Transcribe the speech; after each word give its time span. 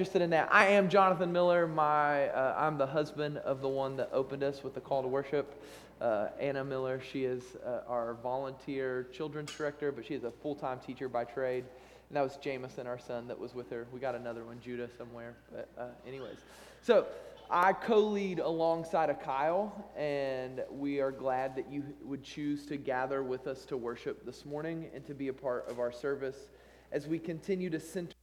interested 0.00 0.22
in 0.22 0.30
that. 0.30 0.48
I 0.50 0.64
am 0.68 0.88
Jonathan 0.88 1.30
Miller. 1.30 1.66
My, 1.66 2.28
uh, 2.28 2.54
I'm 2.56 2.78
the 2.78 2.86
husband 2.86 3.36
of 3.36 3.60
the 3.60 3.68
one 3.68 3.98
that 3.98 4.08
opened 4.14 4.42
us 4.42 4.64
with 4.64 4.72
the 4.72 4.80
call 4.80 5.02
to 5.02 5.08
worship. 5.08 5.62
Uh, 6.00 6.28
Anna 6.40 6.64
Miller, 6.64 7.02
she 7.02 7.24
is 7.24 7.42
uh, 7.66 7.80
our 7.86 8.14
volunteer 8.22 9.08
children's 9.12 9.52
director, 9.52 9.92
but 9.92 10.06
she 10.06 10.14
is 10.14 10.24
a 10.24 10.30
full 10.30 10.54
time 10.54 10.78
teacher 10.78 11.06
by 11.06 11.24
trade. 11.24 11.64
And 12.08 12.16
that 12.16 12.22
was 12.22 12.38
Jameson, 12.38 12.86
our 12.86 12.98
son, 12.98 13.28
that 13.28 13.38
was 13.38 13.54
with 13.54 13.68
her. 13.68 13.86
We 13.92 14.00
got 14.00 14.14
another 14.14 14.42
one, 14.42 14.58
Judah, 14.64 14.88
somewhere. 14.96 15.34
But, 15.52 15.68
uh, 15.76 15.88
anyways, 16.08 16.38
so 16.80 17.04
I 17.50 17.74
co 17.74 17.98
lead 17.98 18.38
alongside 18.38 19.10
of 19.10 19.20
Kyle, 19.20 19.86
and 19.98 20.62
we 20.70 21.00
are 21.00 21.12
glad 21.12 21.54
that 21.56 21.70
you 21.70 21.84
would 22.04 22.24
choose 22.24 22.64
to 22.68 22.78
gather 22.78 23.22
with 23.22 23.46
us 23.46 23.66
to 23.66 23.76
worship 23.76 24.24
this 24.24 24.46
morning 24.46 24.88
and 24.94 25.04
to 25.04 25.12
be 25.12 25.28
a 25.28 25.34
part 25.34 25.68
of 25.68 25.78
our 25.78 25.92
service 25.92 26.48
as 26.90 27.06
we 27.06 27.18
continue 27.18 27.68
to 27.68 27.78
center 27.78 28.14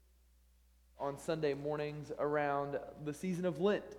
on 1.00 1.18
Sunday 1.18 1.54
mornings 1.54 2.12
around 2.20 2.80
the 3.06 3.14
season 3.14 3.46
of 3.46 3.60
Lent. 3.60 3.98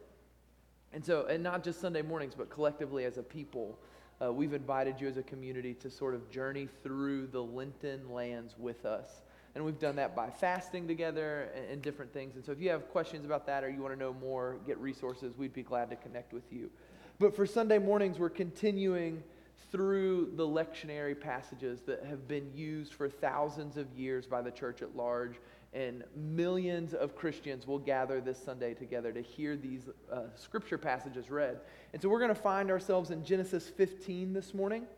And 0.92 1.04
so, 1.04 1.26
and 1.26 1.42
not 1.42 1.62
just 1.62 1.80
Sunday 1.80 2.02
mornings, 2.02 2.34
but 2.34 2.50
collectively 2.50 3.04
as 3.04 3.18
a 3.18 3.22
people, 3.22 3.78
uh, 4.20 4.32
we've 4.32 4.54
invited 4.54 5.00
you 5.00 5.06
as 5.06 5.16
a 5.16 5.22
community 5.22 5.74
to 5.74 5.90
sort 5.90 6.14
of 6.14 6.30
journey 6.30 6.68
through 6.82 7.28
the 7.28 7.42
Lenten 7.42 8.10
lands 8.10 8.56
with 8.58 8.84
us. 8.84 9.22
And 9.54 9.64
we've 9.64 9.78
done 9.78 9.96
that 9.96 10.14
by 10.16 10.30
fasting 10.30 10.88
together 10.88 11.50
and, 11.54 11.72
and 11.72 11.82
different 11.82 12.12
things. 12.12 12.36
And 12.36 12.44
so, 12.44 12.52
if 12.52 12.60
you 12.60 12.70
have 12.70 12.88
questions 12.88 13.24
about 13.24 13.46
that 13.46 13.64
or 13.64 13.68
you 13.68 13.82
want 13.82 13.94
to 13.94 13.98
know 13.98 14.14
more, 14.14 14.56
get 14.66 14.78
resources, 14.78 15.36
we'd 15.36 15.52
be 15.52 15.62
glad 15.62 15.90
to 15.90 15.96
connect 15.96 16.32
with 16.32 16.52
you. 16.52 16.70
But 17.18 17.34
for 17.34 17.46
Sunday 17.46 17.78
mornings, 17.78 18.18
we're 18.18 18.30
continuing 18.30 19.22
through 19.70 20.32
the 20.36 20.46
lectionary 20.46 21.18
passages 21.18 21.82
that 21.82 22.04
have 22.04 22.26
been 22.26 22.50
used 22.54 22.94
for 22.94 23.08
thousands 23.08 23.76
of 23.76 23.92
years 23.94 24.26
by 24.26 24.40
the 24.40 24.50
church 24.50 24.82
at 24.82 24.96
large 24.96 25.34
and 25.78 26.02
millions 26.16 26.92
of 26.92 27.14
Christians 27.14 27.64
will 27.64 27.78
gather 27.78 28.20
this 28.20 28.36
Sunday 28.36 28.74
together 28.74 29.12
to 29.12 29.22
hear 29.22 29.56
these 29.56 29.88
uh, 30.12 30.22
scripture 30.34 30.76
passages 30.76 31.30
read. 31.30 31.60
And 31.92 32.02
so 32.02 32.08
we're 32.08 32.18
going 32.18 32.34
to 32.34 32.40
find 32.40 32.68
ourselves 32.68 33.12
in 33.12 33.24
Genesis 33.24 33.68
15 33.68 34.32
this 34.32 34.54
morning. 34.54 34.88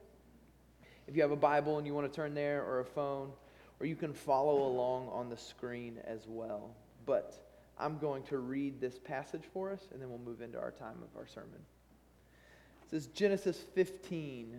If 1.06 1.14
you 1.14 1.20
have 1.20 1.32
a 1.32 1.36
Bible 1.36 1.76
and 1.76 1.86
you 1.86 1.92
want 1.92 2.10
to 2.10 2.16
turn 2.16 2.32
there, 2.32 2.64
or 2.64 2.80
a 2.80 2.84
phone, 2.84 3.28
or 3.78 3.84
you 3.84 3.94
can 3.94 4.14
follow 4.14 4.68
along 4.68 5.10
on 5.10 5.28
the 5.28 5.36
screen 5.36 5.98
as 6.06 6.20
well. 6.26 6.70
But 7.04 7.46
I'm 7.78 7.98
going 7.98 8.22
to 8.24 8.38
read 8.38 8.80
this 8.80 8.98
passage 8.98 9.44
for 9.52 9.70
us, 9.70 9.82
and 9.92 10.00
then 10.00 10.08
we'll 10.08 10.18
move 10.18 10.40
into 10.40 10.58
our 10.58 10.70
time 10.70 10.96
of 11.02 11.14
our 11.14 11.26
sermon. 11.26 11.60
It 12.84 12.90
says 12.90 13.08
Genesis 13.08 13.62
15. 13.74 14.58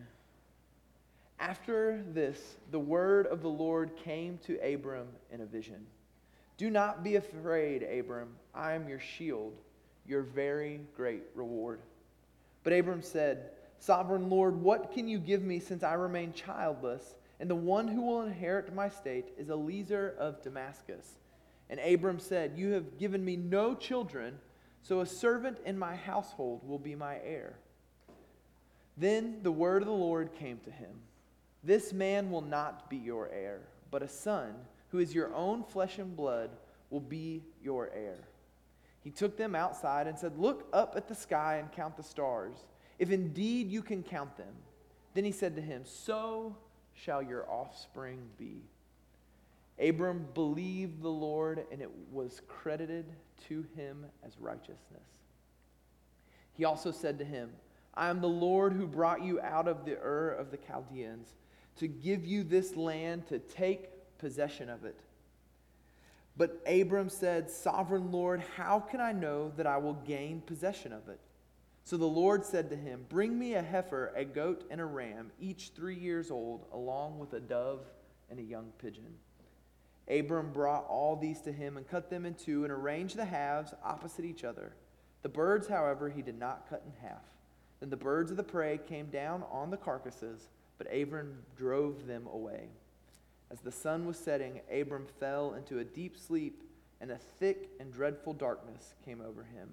After 1.39 2.03
this, 2.13 2.57
the 2.69 2.79
word 2.79 3.25
of 3.25 3.41
the 3.41 3.49
Lord 3.49 3.97
came 3.97 4.37
to 4.45 4.59
Abram 4.59 5.07
in 5.31 5.41
a 5.41 5.45
vision. 5.47 5.87
Do 6.61 6.69
not 6.69 7.03
be 7.03 7.15
afraid, 7.15 7.81
Abram. 7.81 8.35
I 8.53 8.73
am 8.73 8.87
your 8.87 8.99
shield, 8.99 9.57
your 10.05 10.21
very 10.21 10.81
great 10.95 11.23
reward. 11.33 11.79
But 12.63 12.73
Abram 12.73 13.01
said, 13.01 13.49
Sovereign 13.79 14.29
Lord, 14.29 14.61
what 14.61 14.91
can 14.91 15.07
you 15.07 15.17
give 15.17 15.41
me 15.41 15.59
since 15.59 15.81
I 15.81 15.93
remain 15.93 16.33
childless? 16.33 17.15
And 17.39 17.49
the 17.49 17.55
one 17.55 17.87
who 17.87 18.03
will 18.03 18.21
inherit 18.21 18.75
my 18.75 18.89
state 18.89 19.33
is 19.39 19.49
Eliezer 19.49 20.13
of 20.19 20.43
Damascus. 20.43 21.17
And 21.71 21.79
Abram 21.79 22.19
said, 22.19 22.53
You 22.55 22.73
have 22.73 22.99
given 22.99 23.25
me 23.25 23.37
no 23.37 23.73
children, 23.73 24.37
so 24.83 24.99
a 24.99 25.05
servant 25.07 25.57
in 25.65 25.79
my 25.79 25.95
household 25.95 26.61
will 26.63 26.77
be 26.77 26.93
my 26.93 27.17
heir. 27.23 27.57
Then 28.97 29.39
the 29.41 29.51
word 29.51 29.81
of 29.81 29.87
the 29.87 29.95
Lord 29.95 30.35
came 30.35 30.59
to 30.59 30.69
him 30.69 30.91
This 31.63 31.91
man 31.91 32.29
will 32.29 32.43
not 32.43 32.87
be 32.87 32.97
your 32.97 33.31
heir, 33.33 33.61
but 33.89 34.03
a 34.03 34.07
son 34.07 34.53
who 34.91 34.99
is 34.99 35.15
your 35.15 35.33
own 35.33 35.63
flesh 35.63 35.97
and 35.97 36.15
blood, 36.15 36.49
will 36.89 36.99
be 36.99 37.43
your 37.63 37.89
heir. 37.95 38.19
He 39.03 39.09
took 39.09 39.37
them 39.37 39.55
outside 39.55 40.07
and 40.07 40.17
said, 40.17 40.37
Look 40.37 40.67
up 40.73 40.93
at 40.95 41.07
the 41.07 41.15
sky 41.15 41.57
and 41.57 41.71
count 41.71 41.97
the 41.97 42.03
stars, 42.03 42.55
if 42.99 43.09
indeed 43.09 43.71
you 43.71 43.81
can 43.81 44.03
count 44.03 44.37
them. 44.37 44.53
Then 45.13 45.23
he 45.23 45.31
said 45.31 45.55
to 45.55 45.61
him, 45.61 45.83
So 45.85 46.55
shall 46.93 47.23
your 47.23 47.49
offspring 47.49 48.19
be. 48.37 48.61
Abram 49.79 50.27
believed 50.33 51.01
the 51.01 51.09
Lord, 51.09 51.65
and 51.71 51.81
it 51.81 51.89
was 52.11 52.41
credited 52.47 53.05
to 53.47 53.65
him 53.75 54.05
as 54.23 54.37
righteousness. 54.39 55.01
He 56.53 56.65
also 56.65 56.91
said 56.91 57.17
to 57.19 57.25
him, 57.25 57.49
I 57.93 58.09
am 58.09 58.21
the 58.21 58.27
Lord 58.27 58.73
who 58.73 58.85
brought 58.85 59.23
you 59.23 59.41
out 59.41 59.67
of 59.67 59.85
the 59.85 59.97
Ur 59.97 60.29
of 60.29 60.51
the 60.51 60.57
Chaldeans 60.57 61.33
to 61.77 61.87
give 61.87 62.25
you 62.25 62.43
this 62.43 62.75
land 62.75 63.27
to 63.27 63.39
take 63.39 63.89
possession 64.21 64.69
of 64.69 64.85
it. 64.85 64.97
But 66.37 66.61
Abram 66.65 67.09
said, 67.09 67.49
Sovereign 67.49 68.11
Lord, 68.11 68.41
how 68.55 68.79
can 68.79 69.01
I 69.01 69.11
know 69.11 69.51
that 69.57 69.67
I 69.67 69.77
will 69.77 69.95
gain 69.95 70.41
possession 70.41 70.93
of 70.93 71.09
it? 71.09 71.19
So 71.83 71.97
the 71.97 72.05
Lord 72.05 72.45
said 72.45 72.69
to 72.69 72.75
him, 72.75 73.05
Bring 73.09 73.37
me 73.37 73.55
a 73.55 73.61
heifer, 73.61 74.13
a 74.15 74.23
goat, 74.23 74.65
and 74.71 74.79
a 74.79 74.85
ram, 74.85 75.31
each 75.39 75.71
three 75.75 75.97
years 75.97 76.31
old, 76.31 76.65
along 76.71 77.19
with 77.19 77.33
a 77.33 77.39
dove 77.39 77.81
and 78.29 78.39
a 78.39 78.43
young 78.43 78.71
pigeon. 78.77 79.15
Abram 80.09 80.51
brought 80.51 80.85
all 80.87 81.15
these 81.15 81.41
to 81.41 81.51
him 81.51 81.77
and 81.77 81.87
cut 81.87 82.09
them 82.09 82.25
in 82.25 82.35
two 82.35 82.63
and 82.63 82.71
arranged 82.71 83.17
the 83.17 83.25
halves 83.25 83.73
opposite 83.83 84.25
each 84.25 84.43
other. 84.43 84.73
The 85.21 85.29
birds, 85.29 85.67
however, 85.67 86.09
he 86.09 86.21
did 86.21 86.39
not 86.39 86.69
cut 86.69 86.83
in 86.85 87.07
half. 87.07 87.23
Then 87.79 87.89
the 87.89 87.97
birds 87.97 88.31
of 88.31 88.37
the 88.37 88.43
prey 88.43 88.79
came 88.87 89.07
down 89.07 89.43
on 89.51 89.69
the 89.69 89.77
carcasses, 89.77 90.49
but 90.77 90.87
Abram 90.93 91.37
drove 91.55 92.07
them 92.07 92.27
away. 92.31 92.69
As 93.51 93.59
the 93.59 93.71
sun 93.71 94.05
was 94.05 94.17
setting, 94.17 94.61
Abram 94.71 95.07
fell 95.19 95.55
into 95.55 95.79
a 95.79 95.83
deep 95.83 96.17
sleep, 96.17 96.63
and 97.01 97.11
a 97.11 97.17
thick 97.17 97.69
and 97.81 97.91
dreadful 97.91 98.31
darkness 98.31 98.95
came 99.03 99.19
over 99.19 99.43
him. 99.43 99.69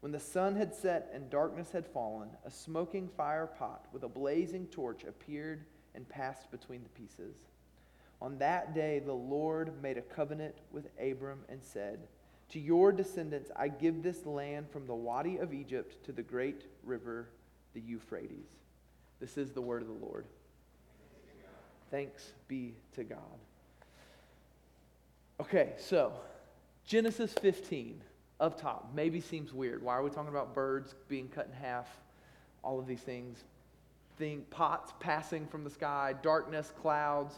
When 0.00 0.12
the 0.12 0.20
sun 0.20 0.54
had 0.54 0.72
set 0.72 1.10
and 1.12 1.28
darkness 1.28 1.72
had 1.72 1.86
fallen, 1.86 2.28
a 2.44 2.50
smoking 2.50 3.08
fire 3.08 3.48
pot 3.48 3.86
with 3.92 4.04
a 4.04 4.08
blazing 4.08 4.68
torch 4.68 5.02
appeared 5.02 5.64
and 5.96 6.08
passed 6.08 6.48
between 6.52 6.84
the 6.84 6.88
pieces. 6.90 7.38
On 8.22 8.38
that 8.38 8.72
day, 8.72 9.00
the 9.00 9.12
Lord 9.12 9.82
made 9.82 9.98
a 9.98 10.02
covenant 10.02 10.54
with 10.70 10.88
Abram 11.00 11.40
and 11.48 11.60
said, 11.62 12.06
To 12.50 12.60
your 12.60 12.92
descendants 12.92 13.50
I 13.56 13.66
give 13.66 14.02
this 14.04 14.24
land 14.26 14.70
from 14.70 14.86
the 14.86 14.94
Wadi 14.94 15.38
of 15.38 15.52
Egypt 15.52 16.04
to 16.04 16.12
the 16.12 16.22
great 16.22 16.66
river, 16.84 17.30
the 17.74 17.80
Euphrates. 17.80 18.46
This 19.18 19.36
is 19.36 19.50
the 19.50 19.60
word 19.60 19.82
of 19.82 19.88
the 19.88 19.94
Lord. 19.94 20.26
Thanks 21.96 22.34
be 22.46 22.74
to 22.94 23.04
God. 23.04 23.38
Okay, 25.40 25.72
so 25.78 26.12
Genesis 26.86 27.32
15 27.40 28.02
up 28.38 28.60
top 28.60 28.90
maybe 28.94 29.18
seems 29.18 29.54
weird. 29.54 29.82
Why 29.82 29.94
are 29.94 30.02
we 30.02 30.10
talking 30.10 30.28
about 30.28 30.54
birds 30.54 30.94
being 31.08 31.26
cut 31.28 31.46
in 31.46 31.54
half? 31.54 31.88
All 32.62 32.78
of 32.78 32.86
these 32.86 33.00
things. 33.00 33.44
Think 34.18 34.50
pots 34.50 34.92
passing 35.00 35.46
from 35.46 35.64
the 35.64 35.70
sky, 35.70 36.14
darkness, 36.20 36.70
clouds. 36.82 37.34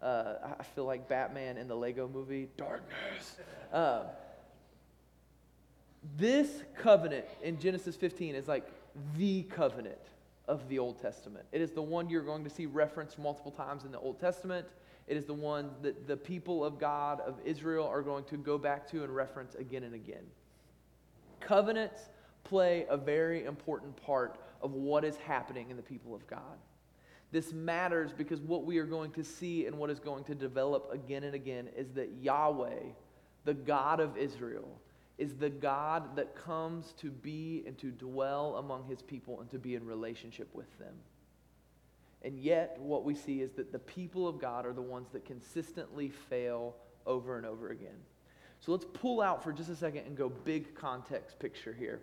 Uh, 0.00 0.34
I 0.60 0.62
feel 0.62 0.84
like 0.84 1.08
Batman 1.08 1.56
in 1.56 1.66
the 1.66 1.74
Lego 1.74 2.06
movie, 2.06 2.46
darkness. 2.56 3.34
Uh, 3.72 4.04
this 6.16 6.62
covenant 6.76 7.26
in 7.42 7.58
Genesis 7.58 7.96
15 7.96 8.36
is 8.36 8.46
like 8.46 8.68
the 9.16 9.42
covenant 9.42 9.98
of 10.48 10.68
the 10.68 10.78
Old 10.78 11.00
Testament. 11.00 11.44
It 11.52 11.60
is 11.60 11.70
the 11.70 11.82
one 11.82 12.08
you're 12.08 12.22
going 12.22 12.42
to 12.42 12.50
see 12.50 12.66
referenced 12.66 13.18
multiple 13.18 13.52
times 13.52 13.84
in 13.84 13.92
the 13.92 14.00
Old 14.00 14.18
Testament. 14.18 14.66
It 15.06 15.16
is 15.16 15.24
the 15.24 15.34
one 15.34 15.70
that 15.82 16.08
the 16.08 16.16
people 16.16 16.64
of 16.64 16.78
God, 16.78 17.20
of 17.20 17.36
Israel, 17.44 17.86
are 17.86 18.02
going 18.02 18.24
to 18.24 18.36
go 18.36 18.58
back 18.58 18.90
to 18.90 19.04
and 19.04 19.14
reference 19.14 19.54
again 19.54 19.84
and 19.84 19.94
again. 19.94 20.24
Covenants 21.40 22.00
play 22.44 22.86
a 22.88 22.96
very 22.96 23.44
important 23.44 23.94
part 23.96 24.38
of 24.62 24.72
what 24.72 25.04
is 25.04 25.16
happening 25.18 25.70
in 25.70 25.76
the 25.76 25.82
people 25.82 26.14
of 26.14 26.26
God. 26.26 26.58
This 27.30 27.52
matters 27.52 28.12
because 28.16 28.40
what 28.40 28.64
we 28.64 28.78
are 28.78 28.86
going 28.86 29.10
to 29.12 29.22
see 29.22 29.66
and 29.66 29.76
what 29.76 29.90
is 29.90 30.00
going 30.00 30.24
to 30.24 30.34
develop 30.34 30.90
again 30.92 31.24
and 31.24 31.34
again 31.34 31.68
is 31.76 31.90
that 31.92 32.10
Yahweh, 32.20 32.80
the 33.44 33.54
God 33.54 34.00
of 34.00 34.16
Israel, 34.16 34.80
is 35.18 35.34
the 35.34 35.50
God 35.50 36.16
that 36.16 36.36
comes 36.36 36.92
to 36.98 37.10
be 37.10 37.64
and 37.66 37.76
to 37.78 37.90
dwell 37.90 38.56
among 38.56 38.84
his 38.84 39.02
people 39.02 39.40
and 39.40 39.50
to 39.50 39.58
be 39.58 39.74
in 39.74 39.84
relationship 39.84 40.48
with 40.54 40.78
them. 40.78 40.94
And 42.22 42.38
yet, 42.38 42.76
what 42.80 43.04
we 43.04 43.14
see 43.14 43.40
is 43.40 43.52
that 43.52 43.72
the 43.72 43.78
people 43.78 44.26
of 44.26 44.40
God 44.40 44.64
are 44.64 44.72
the 44.72 44.82
ones 44.82 45.08
that 45.12 45.24
consistently 45.24 46.08
fail 46.08 46.76
over 47.06 47.36
and 47.36 47.46
over 47.46 47.70
again. 47.70 47.96
So 48.60 48.72
let's 48.72 48.86
pull 48.92 49.20
out 49.20 49.42
for 49.42 49.52
just 49.52 49.70
a 49.70 49.76
second 49.76 50.06
and 50.06 50.16
go 50.16 50.28
big 50.28 50.74
context 50.74 51.38
picture 51.38 51.72
here. 51.72 52.00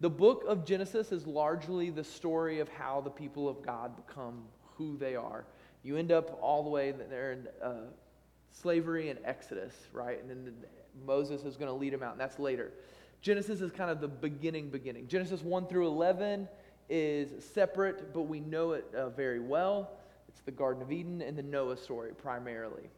The 0.00 0.08
book 0.10 0.44
of 0.46 0.64
Genesis 0.64 1.12
is 1.12 1.26
largely 1.26 1.90
the 1.90 2.04
story 2.04 2.60
of 2.60 2.68
how 2.68 3.00
the 3.00 3.10
people 3.10 3.48
of 3.48 3.62
God 3.62 3.96
become 3.96 4.44
who 4.76 4.96
they 4.96 5.16
are. 5.16 5.44
You 5.82 5.96
end 5.96 6.12
up 6.12 6.38
all 6.40 6.62
the 6.62 6.70
way 6.70 6.92
there 6.92 7.32
in 7.32 7.48
uh, 7.62 7.72
slavery 8.50 9.10
and 9.10 9.18
Exodus, 9.24 9.74
right? 9.92 10.20
And 10.20 10.30
then 10.30 10.54
Moses 11.06 11.44
is 11.44 11.56
going 11.56 11.68
to 11.68 11.74
lead 11.74 11.92
him 11.92 12.02
out, 12.02 12.12
and 12.12 12.20
that's 12.20 12.38
later. 12.38 12.72
Genesis 13.20 13.60
is 13.60 13.72
kind 13.72 13.90
of 13.90 14.00
the 14.00 14.08
beginning, 14.08 14.70
beginning. 14.70 15.08
Genesis 15.08 15.42
1 15.42 15.66
through 15.66 15.86
11 15.86 16.48
is 16.88 17.44
separate, 17.44 18.12
but 18.14 18.22
we 18.22 18.40
know 18.40 18.72
it 18.72 18.86
uh, 18.94 19.08
very 19.10 19.40
well. 19.40 19.90
It's 20.28 20.40
the 20.40 20.50
Garden 20.50 20.82
of 20.82 20.92
Eden 20.92 21.22
and 21.22 21.36
the 21.36 21.42
Noah 21.42 21.76
story 21.76 22.12
primarily. 22.12 22.90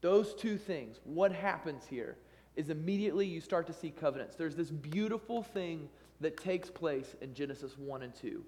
Those 0.00 0.34
two 0.34 0.56
things, 0.56 1.00
what 1.04 1.32
happens 1.32 1.84
here? 1.88 2.16
is 2.56 2.70
immediately 2.70 3.26
you 3.26 3.40
start 3.40 3.66
to 3.66 3.72
see 3.72 3.90
covenants. 3.90 4.36
There's 4.36 4.56
this 4.56 4.70
beautiful 4.70 5.42
thing 5.42 5.88
that 6.20 6.36
takes 6.36 6.70
place 6.70 7.16
in 7.20 7.34
Genesis 7.34 7.76
1 7.78 8.02
and 8.02 8.14
2. 8.14 8.44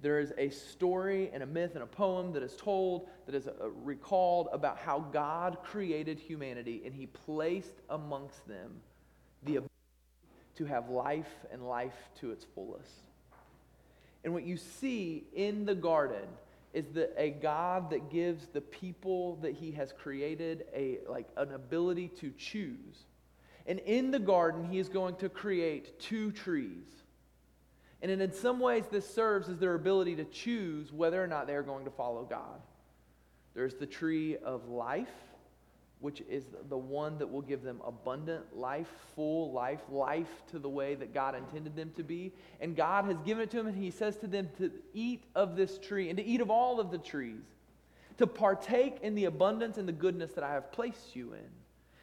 There 0.00 0.20
is 0.20 0.32
a 0.38 0.50
story 0.50 1.30
and 1.32 1.42
a 1.42 1.46
myth 1.46 1.72
and 1.74 1.82
a 1.82 1.86
poem 1.86 2.32
that 2.32 2.42
is 2.42 2.54
told, 2.56 3.08
that 3.26 3.34
is 3.34 3.48
uh, 3.48 3.70
recalled 3.82 4.48
about 4.52 4.78
how 4.78 5.00
God 5.00 5.58
created 5.64 6.20
humanity 6.20 6.82
and 6.84 6.94
he 6.94 7.06
placed 7.06 7.74
amongst 7.90 8.46
them 8.46 8.70
the 9.42 9.56
ability 9.56 9.72
to 10.56 10.64
have 10.66 10.88
life 10.88 11.32
and 11.52 11.66
life 11.66 11.96
to 12.20 12.30
its 12.30 12.44
fullest. 12.54 12.90
And 14.24 14.32
what 14.32 14.44
you 14.44 14.56
see 14.56 15.24
in 15.34 15.64
the 15.64 15.74
garden 15.74 16.26
is 16.72 16.86
that 16.94 17.14
a 17.16 17.30
God 17.30 17.90
that 17.90 18.10
gives 18.10 18.46
the 18.48 18.60
people 18.60 19.36
that 19.36 19.54
he 19.54 19.72
has 19.72 19.92
created 19.92 20.64
a 20.74 20.98
like 21.08 21.28
an 21.36 21.52
ability 21.52 22.08
to 22.20 22.32
choose. 22.36 23.06
And 23.66 23.78
in 23.80 24.10
the 24.10 24.18
garden 24.18 24.64
he 24.64 24.78
is 24.78 24.88
going 24.88 25.16
to 25.16 25.28
create 25.28 25.98
two 25.98 26.30
trees. 26.30 26.86
And 28.00 28.10
in 28.10 28.32
some 28.32 28.60
ways 28.60 28.84
this 28.90 29.08
serves 29.12 29.48
as 29.48 29.58
their 29.58 29.74
ability 29.74 30.16
to 30.16 30.24
choose 30.24 30.92
whether 30.92 31.22
or 31.22 31.26
not 31.26 31.46
they 31.46 31.54
are 31.54 31.62
going 31.62 31.84
to 31.84 31.90
follow 31.90 32.24
God. 32.24 32.60
There's 33.54 33.74
the 33.74 33.86
tree 33.86 34.36
of 34.36 34.68
life 34.68 35.08
which 36.00 36.22
is 36.28 36.44
the 36.68 36.78
one 36.78 37.18
that 37.18 37.26
will 37.26 37.42
give 37.42 37.62
them 37.62 37.80
abundant 37.84 38.56
life, 38.56 38.88
full 39.16 39.52
life, 39.52 39.80
life 39.90 40.30
to 40.50 40.58
the 40.58 40.68
way 40.68 40.94
that 40.94 41.12
God 41.12 41.34
intended 41.34 41.74
them 41.74 41.90
to 41.96 42.04
be. 42.04 42.32
And 42.60 42.76
God 42.76 43.06
has 43.06 43.16
given 43.24 43.42
it 43.42 43.50
to 43.50 43.56
them, 43.56 43.66
and 43.66 43.76
He 43.76 43.90
says 43.90 44.16
to 44.18 44.26
them 44.26 44.48
to 44.58 44.70
eat 44.94 45.24
of 45.34 45.56
this 45.56 45.78
tree 45.78 46.08
and 46.08 46.16
to 46.16 46.24
eat 46.24 46.40
of 46.40 46.50
all 46.50 46.78
of 46.78 46.90
the 46.90 46.98
trees, 46.98 47.42
to 48.18 48.26
partake 48.26 48.98
in 49.02 49.14
the 49.14 49.24
abundance 49.24 49.76
and 49.76 49.88
the 49.88 49.92
goodness 49.92 50.32
that 50.32 50.44
I 50.44 50.52
have 50.52 50.70
placed 50.70 51.16
you 51.16 51.32
in, 51.32 51.50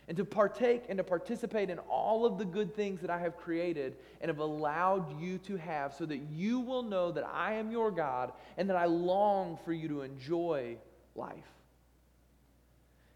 and 0.07 0.16
to 0.18 0.25
partake 0.25 0.84
and 0.90 0.98
to 0.98 1.04
participate 1.04 1.69
in 1.69 1.80
all 1.80 2.25
of 2.25 2.38
the 2.38 2.46
good 2.46 2.75
things 2.75 3.02
that 3.02 3.10
I 3.10 3.19
have 3.19 3.38
created 3.38 3.98
and 4.22 4.30
have 4.30 4.40
allowed 4.40 5.19
you 5.19 5.38
to 5.40 5.57
have, 5.57 5.94
so 5.94 6.06
that 6.06 6.19
you 6.31 6.60
will 6.60 6.84
know 6.84 7.12
that 7.12 7.25
I 7.25 7.54
am 7.54 7.72
your 7.72 7.92
God 7.92 8.31
and 8.57 8.69
that 8.69 8.78
I 8.78 8.86
long 8.86 9.57
for 9.66 9.74
you 9.74 9.88
to 9.88 10.02
enjoy 10.02 10.78
life. 11.16 11.44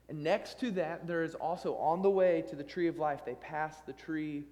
And 0.09 0.23
next 0.23 0.59
to 0.61 0.71
that, 0.71 1.05
there 1.05 1.23
is 1.23 1.35
also 1.35 1.75
on 1.75 2.01
the 2.01 2.09
way 2.09 2.43
to 2.49 2.55
the 2.55 2.63
tree 2.63 2.87
of 2.87 2.97
life, 2.97 3.23
they 3.25 3.35
pass 3.35 3.77
the 3.85 3.93
tree 3.93 4.45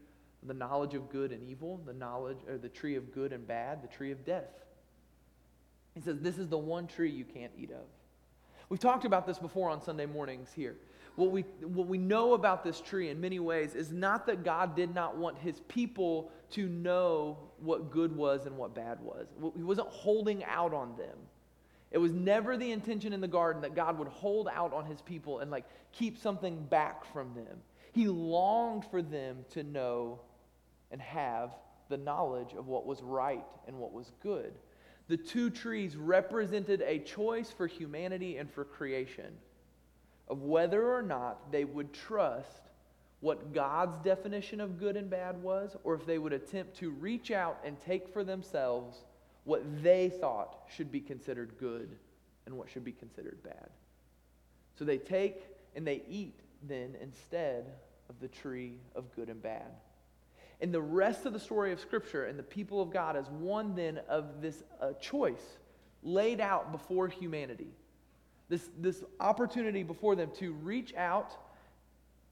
the 0.44 0.54
knowledge 0.54 0.94
of 0.94 1.10
good 1.10 1.32
and 1.32 1.44
evil, 1.44 1.82
the 1.86 1.94
knowledge 1.94 2.38
or 2.48 2.58
the 2.58 2.70
tree 2.70 2.96
of 2.96 3.14
good 3.14 3.34
and 3.34 3.48
bad, 3.48 3.82
the 3.82 3.88
tree 3.88 4.12
of 4.12 4.26
death. 4.26 4.66
He 5.94 6.02
says, 6.02 6.20
This 6.20 6.38
is 6.38 6.48
the 6.48 6.58
one 6.58 6.88
tree 6.88 7.10
you 7.10 7.26
can't 7.26 7.52
eat 7.58 7.72
of. 7.72 7.86
We've 8.70 8.80
talked 8.80 9.06
about 9.06 9.26
this 9.26 9.40
before 9.40 9.70
on 9.70 9.82
Sunday 9.82 10.06
mornings 10.06 10.52
here. 10.54 10.76
What 11.18 11.32
we, 11.32 11.42
what 11.64 11.88
we 11.88 11.98
know 11.98 12.36
about 12.36 12.64
this 12.64 12.80
tree 12.80 13.10
in 13.10 13.20
many 13.20 13.40
ways 13.40 13.74
is 13.74 13.92
not 13.92 14.28
that 14.28 14.44
God 14.44 14.76
did 14.76 14.94
not 14.94 15.18
want 15.18 15.36
his 15.40 15.62
people 15.62 16.32
to 16.52 16.70
know 16.70 17.40
what 17.60 17.90
good 17.90 18.16
was 18.16 18.46
and 18.46 18.56
what 18.56 18.76
bad 18.76 19.00
was. 19.02 19.26
He 19.56 19.64
wasn't 19.64 19.88
holding 19.88 20.44
out 20.44 20.76
on 20.76 20.96
them. 20.96 21.18
It 21.90 21.98
was 21.98 22.12
never 22.12 22.56
the 22.56 22.72
intention 22.72 23.14
in 23.14 23.22
the 23.22 23.28
garden 23.28 23.64
that 23.64 23.74
God 23.74 23.98
would 23.98 24.10
hold 24.10 24.48
out 24.48 24.74
on 24.74 24.86
his 24.86 25.02
people 25.02 25.40
and 25.40 25.50
like 25.50 25.66
keep 25.92 26.20
something 26.20 26.64
back 26.66 27.04
from 27.12 27.34
them. 27.34 27.64
He 27.94 28.08
longed 28.08 28.86
for 28.92 29.02
them 29.02 29.44
to 29.54 29.64
know 29.64 30.20
and 30.92 31.02
have 31.02 31.50
the 31.90 31.98
knowledge 31.98 32.54
of 32.56 32.68
what 32.68 32.86
was 32.86 33.02
right 33.02 33.46
and 33.66 33.76
what 33.80 33.92
was 33.92 34.12
good. 34.22 34.54
The 35.08 35.18
two 35.18 35.50
trees 35.50 35.96
represented 35.96 36.84
a 36.84 37.00
choice 37.00 37.50
for 37.50 37.66
humanity 37.66 38.38
and 38.38 38.52
for 38.52 38.64
creation 38.64 39.34
of 40.28 40.42
whether 40.42 40.94
or 40.94 41.02
not 41.02 41.52
they 41.52 41.64
would 41.66 41.94
trust 41.94 42.62
what 43.20 43.54
God's 43.54 43.98
definition 44.00 44.62
of 44.62 44.80
good 44.80 44.96
and 44.96 45.10
bad 45.10 45.42
was, 45.42 45.76
or 45.84 45.96
if 45.96 46.06
they 46.06 46.18
would 46.20 46.34
attempt 46.34 46.78
to 46.78 46.92
reach 46.92 47.32
out 47.32 47.60
and 47.66 47.80
take 47.82 48.08
for 48.08 48.24
themselves 48.24 48.98
what 49.44 49.64
they 49.82 50.10
thought 50.10 50.60
should 50.76 50.92
be 50.92 51.00
considered 51.00 51.54
good 51.60 51.96
and 52.46 52.56
what 52.56 52.70
should 52.70 52.84
be 52.84 52.92
considered 52.92 53.42
bad. 53.44 53.70
So 54.78 54.86
they 54.86 54.98
take 54.98 55.46
and 55.76 55.88
they 55.88 56.04
eat 56.08 56.40
then 56.68 56.96
instead 57.02 57.66
of 58.10 58.20
the 58.20 58.28
tree 58.28 58.76
of 58.96 59.14
good 59.16 59.30
and 59.30 59.42
bad. 59.42 59.72
And 60.60 60.74
the 60.74 60.82
rest 60.82 61.26
of 61.26 61.34
the 61.34 61.40
story 61.40 61.72
of 61.72 61.80
Scripture 61.80 62.26
and 62.26 62.38
the 62.38 62.44
people 62.44 62.82
of 62.82 62.92
God 62.92 63.16
is 63.16 63.28
one 63.30 63.76
then 63.76 64.00
of 64.10 64.42
this 64.42 64.64
uh, 64.82 64.94
choice 64.94 65.58
laid 66.04 66.40
out 66.40 66.72
before 66.72 67.08
humanity. 67.08 67.70
This, 68.50 68.70
this 68.80 69.04
opportunity 69.20 69.84
before 69.84 70.16
them 70.16 70.32
to 70.40 70.54
reach 70.54 70.94
out 70.96 71.36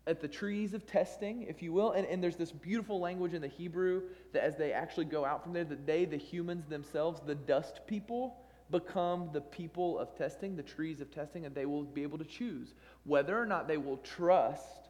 at 0.08 0.22
the 0.22 0.28
trees 0.28 0.74
of 0.74 0.86
testing, 0.86 1.44
if 1.44 1.62
you 1.62 1.74
will. 1.74 1.92
And, 1.92 2.08
and 2.08 2.24
there's 2.24 2.36
this 2.36 2.52
beautiful 2.52 3.00
language 3.00 3.34
in 3.34 3.42
the 3.42 3.48
Hebrew 3.48 4.04
that 4.34 4.44
as 4.44 4.56
they 4.56 4.72
actually 4.72 5.06
go 5.06 5.26
out 5.26 5.44
from 5.44 5.54
there, 5.54 5.64
that 5.66 5.86
they, 5.86 6.06
the 6.06 6.18
humans 6.18 6.66
themselves, 6.68 7.22
the 7.26 7.36
dust 7.36 7.82
people, 7.88 8.38
become 8.72 9.30
the 9.34 9.42
people 9.42 10.00
of 10.00 10.16
testing, 10.16 10.56
the 10.56 10.64
trees 10.64 11.02
of 11.02 11.12
testing, 11.12 11.46
and 11.46 11.54
they 11.54 11.66
will 11.66 11.84
be 11.84 12.04
able 12.04 12.18
to 12.18 12.26
choose 12.26 12.74
whether 13.04 13.40
or 13.40 13.46
not 13.46 13.68
they 13.68 13.78
will 13.78 13.98
trust 13.98 14.90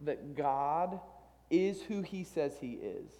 that 0.00 0.36
God 0.36 1.00
is 1.50 1.82
who 1.82 2.02
he 2.02 2.24
says 2.24 2.54
he 2.60 2.72
is. 2.72 3.10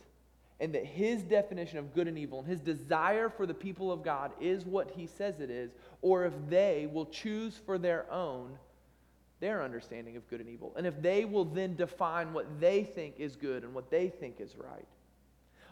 And 0.60 0.74
that 0.74 0.84
his 0.84 1.22
definition 1.22 1.78
of 1.78 1.94
good 1.94 2.06
and 2.06 2.18
evil 2.18 2.40
and 2.40 2.48
his 2.48 2.60
desire 2.60 3.30
for 3.30 3.46
the 3.46 3.54
people 3.54 3.90
of 3.90 4.02
God 4.04 4.32
is 4.40 4.66
what 4.66 4.90
he 4.90 5.06
says 5.06 5.40
it 5.40 5.50
is, 5.50 5.70
or 6.02 6.26
if 6.26 6.34
they 6.48 6.86
will 6.92 7.06
choose 7.06 7.58
for 7.64 7.78
their 7.78 8.10
own 8.12 8.58
their 9.40 9.62
understanding 9.62 10.16
of 10.16 10.28
good 10.28 10.40
and 10.40 10.48
evil. 10.48 10.72
And 10.76 10.86
if 10.86 11.00
they 11.00 11.24
will 11.24 11.46
then 11.46 11.74
define 11.74 12.32
what 12.32 12.60
they 12.60 12.84
think 12.84 13.14
is 13.18 13.36
good 13.36 13.64
and 13.64 13.74
what 13.74 13.90
they 13.90 14.08
think 14.08 14.38
is 14.38 14.54
right. 14.56 14.86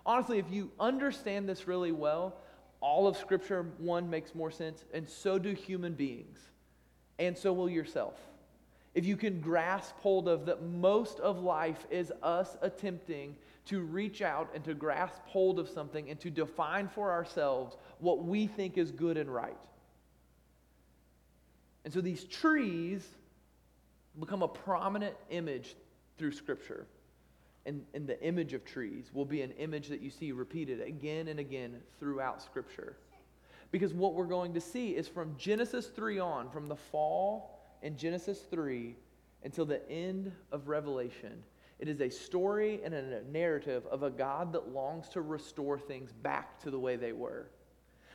Honestly, 0.05 0.39
if 0.39 0.51
you 0.51 0.71
understand 0.81 1.47
this 1.49 1.69
really 1.69 1.93
well, 1.93 2.35
all 2.81 3.07
of 3.07 3.17
Scripture, 3.17 3.67
one, 3.79 4.09
makes 4.09 4.35
more 4.35 4.51
sense, 4.51 4.85
and 4.95 5.09
so 5.09 5.39
do 5.39 5.53
human 5.53 5.93
beings. 5.93 6.39
And 7.19 7.37
so 7.37 7.53
will 7.53 7.69
yourself. 7.69 8.15
If 8.95 9.05
you 9.05 9.17
can 9.17 9.41
grasp 9.41 9.95
hold 9.99 10.29
of 10.29 10.47
that 10.47 10.63
most 10.63 11.21
of 11.21 11.43
life 11.43 11.87
is 11.91 12.11
us 12.23 12.57
attempting 12.63 13.37
to 13.69 13.81
reach 13.81 14.23
out 14.23 14.51
and 14.55 14.65
to 14.65 14.75
grasp 14.75 15.21
hold 15.27 15.59
of 15.59 15.69
something 15.69 16.09
and 16.11 16.19
to 16.21 16.31
define 16.31 16.89
for 16.89 17.11
ourselves 17.11 17.77
what 17.99 18.25
we 18.25 18.47
think 18.47 18.79
is 18.79 18.91
good 18.91 19.17
and 19.17 19.33
right. 19.33 19.59
And 21.85 21.93
so 21.93 22.01
these 22.01 22.25
trees 22.25 23.07
become 24.19 24.43
a 24.43 24.49
prominent 24.49 25.15
image 25.31 25.77
through 26.17 26.33
Scripture. 26.33 26.87
And, 27.67 27.85
and 27.93 28.07
the 28.07 28.23
image 28.23 28.55
of 28.55 28.65
trees 28.65 29.11
will 29.13 29.27
be 29.27 29.43
an 29.43 29.51
image 29.53 29.89
that 29.89 30.01
you 30.01 30.11
see 30.11 30.33
repeated 30.33 30.81
again 30.81 31.29
and 31.29 31.39
again 31.39 31.77
throughout 31.99 32.43
Scripture. 32.43 32.97
Because 33.71 33.93
what 33.93 34.15
we're 34.15 34.25
going 34.25 34.55
to 34.55 34.61
see 34.61 34.97
is 34.97 35.07
from 35.07 35.35
Genesis 35.37 35.89
3 35.89 36.19
on, 36.19 36.51
from 36.51 36.69
the 36.69 36.77
fall 36.77 37.61
in 37.83 37.97
Genesis 37.97 38.41
3 38.51 38.97
until 39.45 39.67
the 39.67 39.87
end 39.91 40.33
of 40.51 40.69
Revelation, 40.69 41.43
it 41.79 41.89
is 41.89 42.01
a 42.01 42.11
story 42.11 42.81
and 42.85 42.93
a 42.93 43.23
narrative 43.31 43.87
of 43.87 44.03
a 44.03 44.11
God 44.11 44.53
that 44.53 44.73
longs 44.73 45.09
to 45.11 45.21
restore 45.21 45.79
things 45.79 46.13
back 46.13 46.61
to 46.63 46.71
the 46.71 46.79
way 46.79 46.97
they 46.97 47.13
were. 47.13 47.49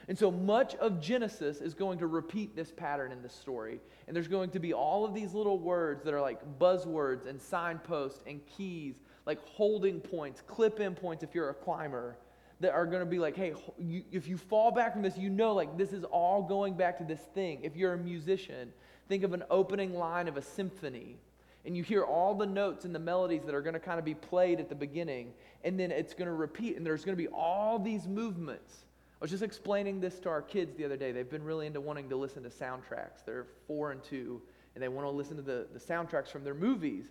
And 0.10 0.17
so 0.17 0.29
much 0.29 0.75
of 0.75 1.00
Genesis 1.00 1.62
is 1.62 1.74
going 1.74 1.98
to 2.00 2.08
repeat 2.08 2.55
this 2.55 2.72
pattern 2.72 3.13
in 3.13 3.22
this 3.22 3.34
story. 3.34 3.79
And 4.08 4.15
there's 4.15 4.27
going 4.27 4.50
to 4.50 4.60
be 4.60 4.74
all 4.74 5.05
of 5.05 5.13
these 5.13 5.34
little 5.34 5.60
words 5.60 6.03
that 6.03 6.13
are 6.13 6.22
like 6.22 6.41
buzzwords 6.60 7.25
and 7.25 7.41
signposts 7.41 8.22
and 8.27 8.46
keys, 8.46 8.96
like 9.25 9.39
holding 9.48 10.01
points, 10.01 10.41
clip 10.46 10.82
in 10.82 10.93
points 10.93 11.24
if 11.24 11.34
you're 11.34 11.50
a 11.50 11.53
climber, 11.53 12.17
that 12.60 12.74
are 12.74 12.86
going 12.86 13.00
to 13.00 13.10
be 13.10 13.20
like, 13.20 13.36
hey, 13.36 13.53
you, 13.79 14.03
if 14.12 14.27
you 14.27 14.38
fall 14.38 14.72
back 14.72 14.93
from 14.93 15.01
this, 15.01 15.17
you 15.17 15.29
know, 15.29 15.53
like 15.53 15.77
this 15.77 15.93
is 15.93 16.03
all 16.03 16.43
going 16.43 16.74
back 16.74 16.98
to 16.98 17.03
this 17.05 17.22
thing. 17.34 17.60
If 17.63 17.77
you're 17.77 17.93
a 17.93 17.98
musician, 17.98 18.74
think 19.08 19.24
of 19.24 19.34
an 19.34 19.43
opening 19.50 19.93
line 19.93 20.27
of 20.27 20.36
a 20.36 20.41
symphony. 20.41 21.17
And 21.65 21.77
you 21.77 21.84
hear 21.84 22.03
all 22.03 22.36
the 22.36 22.46
notes 22.46 22.86
and 22.86 22.93
the 22.93 23.00
melodies 23.00 23.43
that 23.46 23.55
are 23.55 23.62
going 23.62 23.74
to 23.74 23.79
kind 23.79 24.00
of 24.00 24.05
be 24.05 24.15
played 24.15 24.60
at 24.60 24.67
the 24.67 24.75
beginning, 24.75 25.34
and 25.63 25.79
then 25.79 25.91
it's 25.91 26.13
going 26.13 26.27
to 26.27 26.34
repeat, 26.34 26.75
and 26.75 26.86
there's 26.86 27.05
going 27.05 27.17
to 27.17 27.22
be 27.22 27.29
all 27.29 27.79
these 27.79 28.08
movements 28.08 28.84
I 29.24 29.25
was 29.25 29.32
just 29.32 29.43
explaining 29.43 30.01
this 30.01 30.20
to 30.20 30.29
our 30.29 30.41
kids 30.41 30.75
the 30.75 30.84
other 30.84 30.98
day. 30.98 31.13
They've 31.13 31.29
been 31.29 31.46
really 31.46 31.65
into 31.65 31.79
wanting 31.79 32.10
to 32.10 32.17
listen 32.17 32.43
to 32.43 32.50
soundtracks. 32.50 33.24
They're 33.25 33.46
four 33.67 33.91
and 33.91 34.03
two, 34.03 34.41
and 34.75 34.84
they 34.84 34.89
want 34.89 35.08
to 35.08 35.12
listen 35.12 35.38
to 35.38 35.41
the, 35.41 35.65
the 35.72 35.79
soundtracks 35.79 36.27
from 36.27 36.43
their 36.43 36.53
movies. 36.53 37.05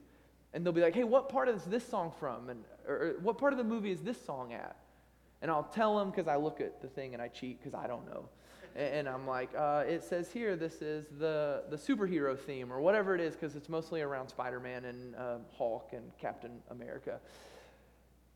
And 0.52 0.62
they'll 0.62 0.75
be 0.75 0.82
like, 0.82 0.94
hey, 0.94 1.04
what 1.04 1.30
part 1.30 1.49
of 1.49 1.54
this, 1.54 1.64
this 1.64 1.88
song 1.88 2.12
from? 2.21 2.50
And, 2.50 2.64
or, 2.87 2.94
or 2.94 3.14
what 3.23 3.38
part 3.38 3.54
of 3.54 3.56
the 3.56 3.64
movie 3.64 3.90
is 3.90 4.02
this 4.02 4.23
song 4.26 4.52
at? 4.52 4.76
And 5.40 5.50
I'll 5.50 5.62
tell 5.62 5.99
them 5.99 6.11
because 6.11 6.28
I 6.28 6.37
look 6.37 6.61
at 6.61 6.82
the 6.82 6.88
thing 6.88 7.14
and 7.14 7.23
I 7.23 7.28
cheat 7.28 7.59
because 7.62 7.73
I 7.73 7.87
don't 7.87 8.04
know. 8.04 8.28
And, 8.75 9.09
I'm 9.09 9.26
like, 9.26 9.50
uh, 9.57 9.85
it 9.87 10.02
says 10.02 10.31
here 10.33 10.57
this 10.57 10.81
is 10.81 11.07
the, 11.19 11.64
the 11.71 11.76
superhero 11.76 12.38
theme 12.38 12.73
or 12.73 12.81
whatever 12.81 13.14
it 13.14 13.21
is 13.21 13.35
because 13.35 13.55
it's 13.55 13.69
mostly 13.69 14.00
around 14.00 14.29
Spider 14.29 14.61
Man 14.61 14.87
and 14.87 15.14
uh, 15.14 15.38
Hulk 15.57 15.91
and 15.93 16.11
Captain 16.19 16.52
America. 16.71 17.21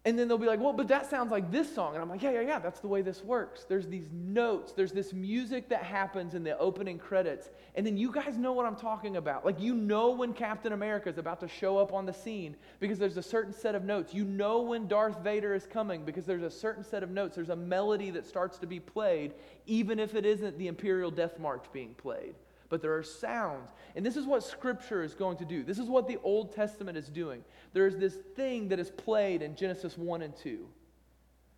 And 0.06 0.16
then 0.16 0.28
they'll 0.28 0.38
be 0.38 0.46
like, 0.46 0.60
well, 0.60 0.72
but 0.72 0.86
that 0.86 1.10
sounds 1.10 1.32
like 1.32 1.50
this 1.50 1.74
song. 1.74 1.94
And 1.94 2.00
I'm 2.00 2.08
like, 2.08 2.22
yeah, 2.22 2.30
yeah, 2.30 2.42
yeah, 2.42 2.58
that's 2.60 2.78
the 2.78 2.86
way 2.86 3.02
this 3.02 3.24
works. 3.24 3.64
There's 3.68 3.88
these 3.88 4.08
notes, 4.12 4.70
there's 4.70 4.92
this 4.92 5.12
music 5.12 5.68
that 5.70 5.82
happens 5.82 6.34
in 6.34 6.44
the 6.44 6.56
opening 6.58 6.96
credits. 6.96 7.50
And 7.74 7.84
then 7.84 7.96
you 7.96 8.12
guys 8.12 8.38
know 8.38 8.52
what 8.52 8.66
I'm 8.66 8.76
talking 8.76 9.16
about. 9.16 9.44
Like, 9.44 9.60
you 9.60 9.74
know 9.74 10.10
when 10.10 10.32
Captain 10.32 10.72
America 10.72 11.08
is 11.08 11.18
about 11.18 11.40
to 11.40 11.48
show 11.48 11.76
up 11.76 11.92
on 11.92 12.06
the 12.06 12.12
scene 12.12 12.54
because 12.78 13.00
there's 13.00 13.16
a 13.16 13.22
certain 13.22 13.52
set 13.52 13.74
of 13.74 13.82
notes. 13.82 14.14
You 14.14 14.24
know 14.24 14.62
when 14.62 14.86
Darth 14.86 15.18
Vader 15.24 15.54
is 15.54 15.66
coming 15.66 16.04
because 16.04 16.24
there's 16.24 16.44
a 16.44 16.50
certain 16.50 16.84
set 16.84 17.02
of 17.02 17.10
notes. 17.10 17.34
There's 17.34 17.50
a 17.50 17.56
melody 17.56 18.10
that 18.10 18.24
starts 18.24 18.58
to 18.58 18.66
be 18.68 18.78
played, 18.78 19.34
even 19.66 19.98
if 19.98 20.14
it 20.14 20.24
isn't 20.24 20.56
the 20.56 20.68
Imperial 20.68 21.10
Death 21.10 21.40
March 21.40 21.64
being 21.72 21.94
played 21.94 22.36
but 22.68 22.82
there 22.82 22.96
are 22.96 23.02
sounds. 23.02 23.70
And 23.94 24.04
this 24.04 24.16
is 24.16 24.26
what 24.26 24.42
Scripture 24.42 25.02
is 25.02 25.14
going 25.14 25.36
to 25.38 25.44
do. 25.44 25.62
This 25.62 25.78
is 25.78 25.88
what 25.88 26.08
the 26.08 26.18
Old 26.22 26.54
Testament 26.54 26.96
is 26.96 27.08
doing. 27.08 27.44
There's 27.72 27.96
this 27.96 28.14
thing 28.34 28.68
that 28.68 28.78
is 28.78 28.90
played 28.90 29.42
in 29.42 29.56
Genesis 29.56 29.96
1 29.96 30.22
and 30.22 30.36
2. 30.36 30.66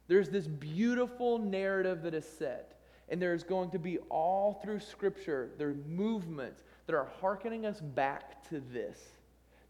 There's 0.07 0.29
this 0.29 0.47
beautiful 0.47 1.39
narrative 1.39 2.03
that 2.03 2.15
is 2.15 2.27
set. 2.27 2.75
And 3.09 3.23
there's 3.23 3.43
going 3.43 3.71
to 3.71 3.79
be 3.79 3.99
all 4.11 4.61
through 4.63 4.81
Scripture, 4.81 5.51
there 5.57 5.69
are 5.69 5.77
movements 5.87 6.63
that 6.87 6.95
are 6.95 7.09
hearkening 7.21 7.65
us 7.65 7.81
back 7.81 8.47
to 8.51 8.61
this 8.73 8.99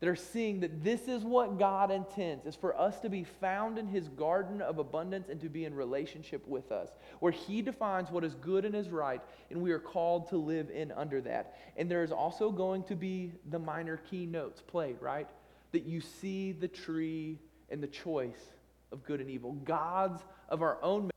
that 0.01 0.09
are 0.09 0.17
seeing 0.17 0.61
that 0.61 0.85
this 0.85 1.09
is 1.09 1.25
what 1.25 1.59
God 1.59 1.91
intends 1.91 2.47
is 2.47 2.55
for 2.55 2.79
us 2.79 3.01
to 3.01 3.09
be 3.09 3.25
found 3.25 3.79
in 3.79 3.87
his 3.87 4.09
garden 4.09 4.63
of 4.63 4.79
abundance 4.79 5.29
and 5.29 5.41
to 5.41 5.49
be 5.49 5.65
in 5.65 5.75
relationship 5.75 6.47
with 6.47 6.71
us 6.71 6.91
where 7.21 7.33
he 7.33 7.63
defines 7.63 8.11
what 8.11 8.25
is 8.25 8.35
good 8.35 8.65
and 8.65 8.75
is 8.75 8.89
right 8.91 9.21
and 9.51 9.61
we 9.61 9.73
are 9.73 9.79
called 9.79 10.29
to 10.29 10.37
live 10.37 10.71
in 10.71 10.93
under 10.93 11.21
that 11.21 11.57
and 11.77 11.91
there 11.91 12.05
is 12.05 12.13
also 12.13 12.51
going 12.51 12.83
to 12.85 12.95
be 12.95 13.33
the 13.51 13.59
minor 13.59 13.97
key 14.09 14.25
notes 14.25 14.61
played 14.61 14.97
right 15.01 15.29
that 15.73 15.85
you 15.85 16.01
see 16.01 16.53
the 16.53 16.69
tree 16.69 17.39
and 17.71 17.83
the 17.83 17.89
choice 17.89 18.53
of 18.93 19.05
good 19.05 19.21
and 19.21 19.31
evil 19.31 19.53
gods 19.53 20.23
of 20.49 20.63
our 20.63 20.79
own 20.83 21.11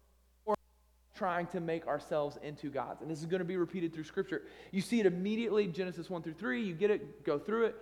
trying 1.22 1.46
to 1.46 1.60
make 1.60 1.86
ourselves 1.86 2.40
into 2.42 2.72
gods. 2.72 3.04
And 3.04 3.12
this 3.12 3.20
is 3.20 3.28
going 3.28 3.42
to 3.42 3.46
be 3.46 3.56
repeated 3.56 3.94
through 3.94 4.06
Scripture. 4.06 4.42
You 4.72 4.82
see 4.82 5.00
it 5.00 5.06
immediately, 5.06 5.68
Genesis 5.68 6.10
1 6.10 6.24
through 6.24 6.34
3. 6.34 6.64
You 6.64 6.74
get 6.74 6.90
it, 6.90 7.24
go 7.24 7.38
through 7.38 7.66
it. 7.66 7.76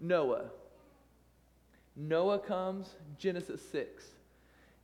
Noah. 0.00 0.44
Noah 1.96 2.38
comes, 2.38 2.94
Genesis 3.18 3.60
6. 3.70 4.04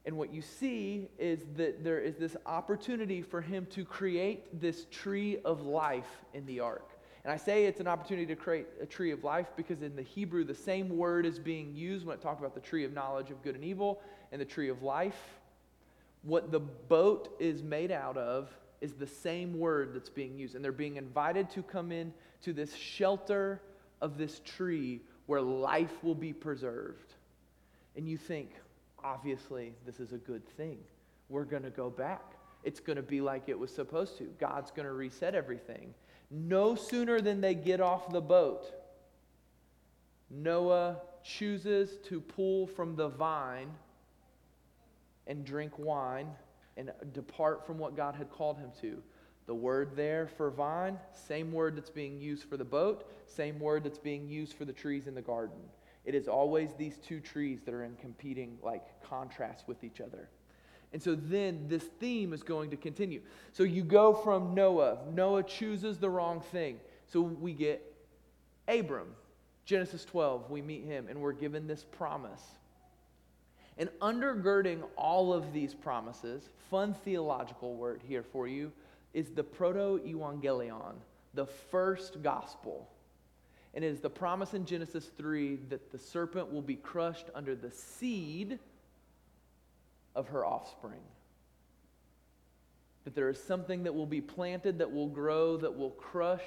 And 0.05 0.17
what 0.17 0.33
you 0.33 0.41
see 0.41 1.09
is 1.19 1.41
that 1.57 1.83
there 1.83 1.99
is 1.99 2.17
this 2.17 2.37
opportunity 2.47 3.23
for 3.23 3.41
him 3.41 3.67
to 3.71 3.85
create 3.85 4.61
this 4.61 4.87
tree 4.91 5.39
of 5.45 5.63
life 5.63 6.25
in 6.33 6.47
the 6.47 6.61
ark. 6.61 6.91
And 7.25 7.33
I 7.33 7.37
say 7.37 7.65
it's 7.65 7.81
an 7.81 7.89
opportunity 7.89 8.27
to 8.27 8.37
create 8.37 8.67
a 8.81 8.87
tree 8.87 9.11
of 9.11 9.25
life 9.25 9.49
because 9.57 9.83
in 9.83 9.97
the 9.97 10.03
Hebrew, 10.03 10.45
the 10.45 10.55
same 10.55 10.97
word 10.97 11.27
is 11.27 11.41
being 11.41 11.75
used 11.75 12.07
when 12.07 12.17
it 12.17 12.23
talks 12.23 12.39
about 12.39 12.55
the 12.55 12.61
tree 12.61 12.85
of 12.85 12.93
knowledge 12.93 13.33
of 13.33 13.43
good 13.43 13.57
and 13.57 13.65
evil 13.65 14.01
and 14.31 14.41
the 14.41 14.45
tree 14.45 14.69
of 14.69 14.85
life. 14.85 15.19
What 16.23 16.53
the 16.53 16.61
boat 16.61 17.35
is 17.41 17.65
made 17.65 17.91
out 17.91 18.17
of 18.17 18.49
is 18.81 18.93
the 18.93 19.09
same 19.09 19.59
word 19.59 19.93
that's 19.93 20.09
being 20.09 20.39
used. 20.39 20.55
And 20.55 20.65
they're 20.65 20.71
being 20.71 20.97
invited 20.97 21.51
to 21.51 21.65
come 21.65 21.91
in 21.91 22.15
to 22.43 22.53
this 22.53 22.73
shelter 22.75 23.61
of 24.01 24.19
this 24.19 24.41
tree 24.45 25.01
where 25.27 25.41
life 25.41 26.03
will 26.03 26.15
be 26.15 26.33
preserved. 26.33 27.15
And 27.97 28.09
you 28.09 28.17
think, 28.17 28.51
obviously, 29.03 29.73
this 29.85 30.01
is 30.01 30.13
a 30.13 30.19
good 30.19 30.47
thing. 30.57 30.79
We're 31.29 31.45
going 31.45 31.63
to 31.63 31.71
go 31.71 31.91
back. 31.91 32.23
It's 32.63 32.81
going 32.81 32.97
to 32.97 33.03
be 33.03 33.21
like 33.21 33.49
it 33.49 33.59
was 33.59 33.73
supposed 33.73 34.19
to. 34.19 34.25
God's 34.39 34.71
going 34.71 34.87
to 34.87 34.93
reset 34.93 35.35
everything. 35.35 35.95
No 36.31 36.75
sooner 36.75 37.21
than 37.21 37.41
they 37.41 37.55
get 37.55 37.81
off 37.81 38.11
the 38.11 38.21
boat, 38.21 38.67
Noah 40.31 40.97
chooses 41.23 41.99
to 42.09 42.21
pull 42.21 42.67
from 42.67 42.97
the 42.97 43.09
vine 43.09 43.71
and 45.27 45.45
drink 45.45 45.79
wine 45.79 46.29
and 46.77 46.91
depart 47.13 47.67
from 47.67 47.79
what 47.79 47.97
God 47.97 48.15
had 48.15 48.31
called 48.31 48.59
him 48.59 48.71
to. 48.81 49.03
The 49.47 49.55
word 49.55 49.95
there 49.95 50.27
for 50.27 50.51
vine, 50.51 50.99
same 51.13 51.53
word 51.53 51.77
that's 51.77 51.91
being 51.91 52.21
used 52.21 52.45
for 52.45 52.57
the 52.57 52.65
boat, 52.65 53.09
same 53.27 53.59
word 53.61 53.85
that's 53.85 53.99
being 53.99 54.29
used 54.29 54.55
for 54.55 54.65
the 54.65 54.73
trees 54.73 55.07
in 55.07 55.15
the 55.15 55.23
garden. 55.23 55.59
It 56.05 56.15
is 56.15 56.29
always 56.29 56.75
these 56.75 56.99
two 56.99 57.21
trees 57.21 57.61
that 57.65 57.75
are 57.75 57.85
in 57.85 57.97
competing, 57.97 58.59
like, 58.63 58.85
contrast 59.03 59.65
with 59.67 59.85
each 59.85 60.01
other. 60.01 60.29
And 60.93 61.03
so 61.03 61.15
then 61.15 61.67
this 61.69 61.83
theme 62.01 62.33
is 62.33 62.43
going 62.43 62.71
to 62.71 62.77
continue. 62.77 63.21
So 63.53 63.65
you 63.65 63.83
go 63.83 64.15
from 64.15 64.55
Noah. 64.55 64.99
Noah 65.13 65.43
chooses 65.43 65.99
the 65.99 66.09
wrong 66.09 66.41
thing. 66.41 66.79
So 67.07 67.21
we 67.21 67.53
get 67.53 67.83
Abram. 68.69 69.09
Genesis 69.65 70.05
12, 70.05 70.49
we 70.49 70.63
meet 70.63 70.85
him, 70.85 71.09
and 71.11 71.21
we're 71.21 71.33
given 71.33 71.67
this 71.67 71.85
promise. 71.85 72.43
And 73.79 73.91
undergirding 74.01 74.83
all 74.97 75.33
of 75.33 75.53
these 75.53 75.75
promises, 75.75 76.49
fun 76.71 76.95
theological 77.05 77.75
word 77.75 78.01
here 78.07 78.23
for 78.23 78.47
you, 78.47 78.71
is 79.17 79.31
the 79.31 79.43
proto 79.43 79.99
evangelion, 80.07 80.93
the 81.33 81.47
first 81.47 82.23
gospel. 82.23 82.87
And 83.73 83.83
it 83.83 83.89
is 83.89 84.01
the 84.01 84.11
promise 84.11 84.53
in 84.53 84.67
Genesis 84.67 85.11
3 85.17 85.57
that 85.71 85.91
the 85.91 85.97
serpent 85.97 86.53
will 86.53 86.61
be 86.61 86.75
crushed 86.75 87.31
under 87.35 87.55
the 87.55 87.71
seed 87.71 88.59
of 90.15 90.29
her 90.29 90.45
offspring. 90.45 91.01
That 93.05 93.15
there 93.15 93.31
is 93.31 93.43
something 93.43 93.85
that 93.85 93.95
will 93.95 94.05
be 94.05 94.21
planted, 94.21 94.81
that 94.81 94.93
will 94.93 95.09
grow, 95.09 95.57
that 95.57 95.75
will 95.75 95.93
crush 95.93 96.45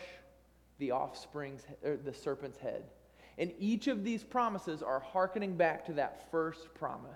the 0.77 0.91
offspring's, 0.91 1.63
or 1.83 1.97
the 1.97 2.13
serpent's 2.13 2.59
head. 2.59 2.83
And 3.39 3.51
each 3.57 3.87
of 3.87 4.03
these 4.03 4.23
promises 4.23 4.83
are 4.83 4.99
hearkening 4.99 5.55
back 5.55 5.87
to 5.87 5.93
that 5.93 6.29
first 6.29 6.71
promise. 6.75 7.09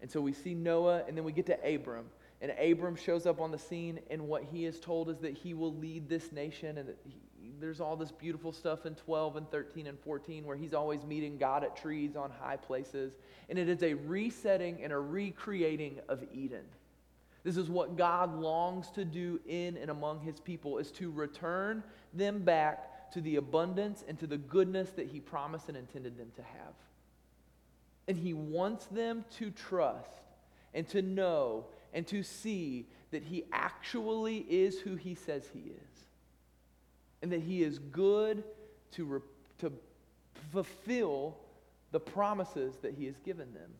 And 0.00 0.10
so 0.10 0.20
we 0.20 0.32
see 0.32 0.52
Noah, 0.52 1.04
and 1.06 1.16
then 1.16 1.22
we 1.22 1.30
get 1.30 1.46
to 1.46 1.74
Abram. 1.74 2.06
And 2.42 2.50
Abram 2.58 2.96
shows 2.96 3.24
up 3.24 3.40
on 3.40 3.52
the 3.52 3.58
scene, 3.58 4.00
and 4.10 4.26
what 4.26 4.42
he 4.42 4.66
is 4.66 4.80
told 4.80 5.08
is 5.08 5.18
that 5.20 5.32
he 5.32 5.54
will 5.54 5.74
lead 5.76 6.08
this 6.08 6.32
nation. 6.32 6.76
And 6.76 6.88
he, 7.04 7.14
there's 7.60 7.80
all 7.80 7.94
this 7.94 8.10
beautiful 8.10 8.52
stuff 8.52 8.84
in 8.84 8.96
12 8.96 9.36
and 9.36 9.50
13 9.50 9.86
and 9.86 9.96
14 10.00 10.44
where 10.44 10.56
he's 10.56 10.74
always 10.74 11.04
meeting 11.04 11.38
God 11.38 11.62
at 11.62 11.76
trees 11.76 12.16
on 12.16 12.32
high 12.32 12.56
places. 12.56 13.12
And 13.48 13.60
it 13.60 13.68
is 13.68 13.84
a 13.84 13.94
resetting 13.94 14.82
and 14.82 14.92
a 14.92 14.98
recreating 14.98 16.00
of 16.08 16.24
Eden. 16.34 16.64
This 17.44 17.56
is 17.56 17.70
what 17.70 17.96
God 17.96 18.36
longs 18.36 18.90
to 18.90 19.04
do 19.04 19.40
in 19.46 19.76
and 19.76 19.90
among 19.90 20.20
his 20.20 20.40
people 20.40 20.78
is 20.78 20.90
to 20.92 21.12
return 21.12 21.84
them 22.12 22.40
back 22.40 23.12
to 23.12 23.20
the 23.20 23.36
abundance 23.36 24.02
and 24.08 24.18
to 24.18 24.26
the 24.26 24.38
goodness 24.38 24.90
that 24.90 25.06
he 25.06 25.20
promised 25.20 25.68
and 25.68 25.76
intended 25.76 26.18
them 26.18 26.32
to 26.36 26.42
have. 26.42 26.74
And 28.08 28.16
he 28.16 28.34
wants 28.34 28.86
them 28.86 29.24
to 29.38 29.50
trust 29.50 30.22
and 30.74 30.88
to 30.88 31.02
know 31.02 31.66
and 31.92 32.06
to 32.06 32.22
see 32.22 32.86
that 33.10 33.22
he 33.22 33.44
actually 33.52 34.38
is 34.48 34.80
who 34.80 34.96
he 34.96 35.14
says 35.14 35.48
he 35.52 35.60
is. 35.60 36.04
And 37.20 37.30
that 37.30 37.42
he 37.42 37.62
is 37.62 37.78
good 37.78 38.42
to, 38.92 39.04
re- 39.04 39.20
to 39.58 39.72
fulfill 40.50 41.36
the 41.92 42.00
promises 42.00 42.76
that 42.82 42.94
he 42.94 43.06
has 43.06 43.18
given 43.18 43.52
them. 43.52 43.70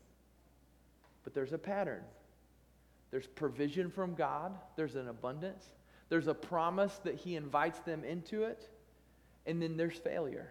But 1.24 1.34
there's 1.34 1.52
a 1.52 1.58
pattern. 1.58 2.02
There's 3.10 3.26
provision 3.26 3.90
from 3.90 4.14
God, 4.14 4.52
there's 4.76 4.96
an 4.96 5.08
abundance, 5.08 5.64
there's 6.08 6.28
a 6.28 6.34
promise 6.34 6.98
that 7.04 7.14
he 7.14 7.36
invites 7.36 7.78
them 7.80 8.04
into 8.04 8.44
it, 8.44 8.68
and 9.46 9.60
then 9.60 9.76
there's 9.76 9.98
failure. 9.98 10.48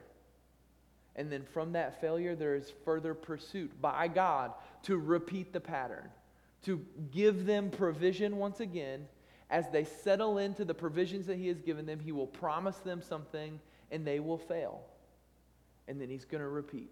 And 1.15 1.31
then 1.31 1.43
from 1.43 1.71
that 1.73 1.99
failure, 1.99 2.35
there 2.35 2.55
is 2.55 2.71
further 2.85 3.15
pursuit 3.15 3.81
by 3.81 4.07
God 4.07 4.53
to 4.83 4.97
repeat 4.97 5.53
the 5.53 5.59
pattern 5.59 6.09
to 6.63 6.83
give 7.11 7.45
them 7.45 7.69
provision 7.69 8.37
once 8.37 8.59
again. 8.59 9.07
As 9.49 9.69
they 9.69 9.83
settle 9.83 10.37
into 10.37 10.63
the 10.63 10.73
provisions 10.73 11.25
that 11.27 11.37
He 11.37 11.47
has 11.47 11.61
given 11.61 11.85
them, 11.85 11.99
He 11.99 12.11
will 12.11 12.27
promise 12.27 12.77
them 12.77 13.01
something 13.01 13.59
and 13.91 14.05
they 14.05 14.19
will 14.19 14.37
fail. 14.37 14.81
And 15.87 15.99
then 15.99 16.09
He's 16.09 16.25
going 16.25 16.41
to 16.41 16.47
repeat. 16.47 16.91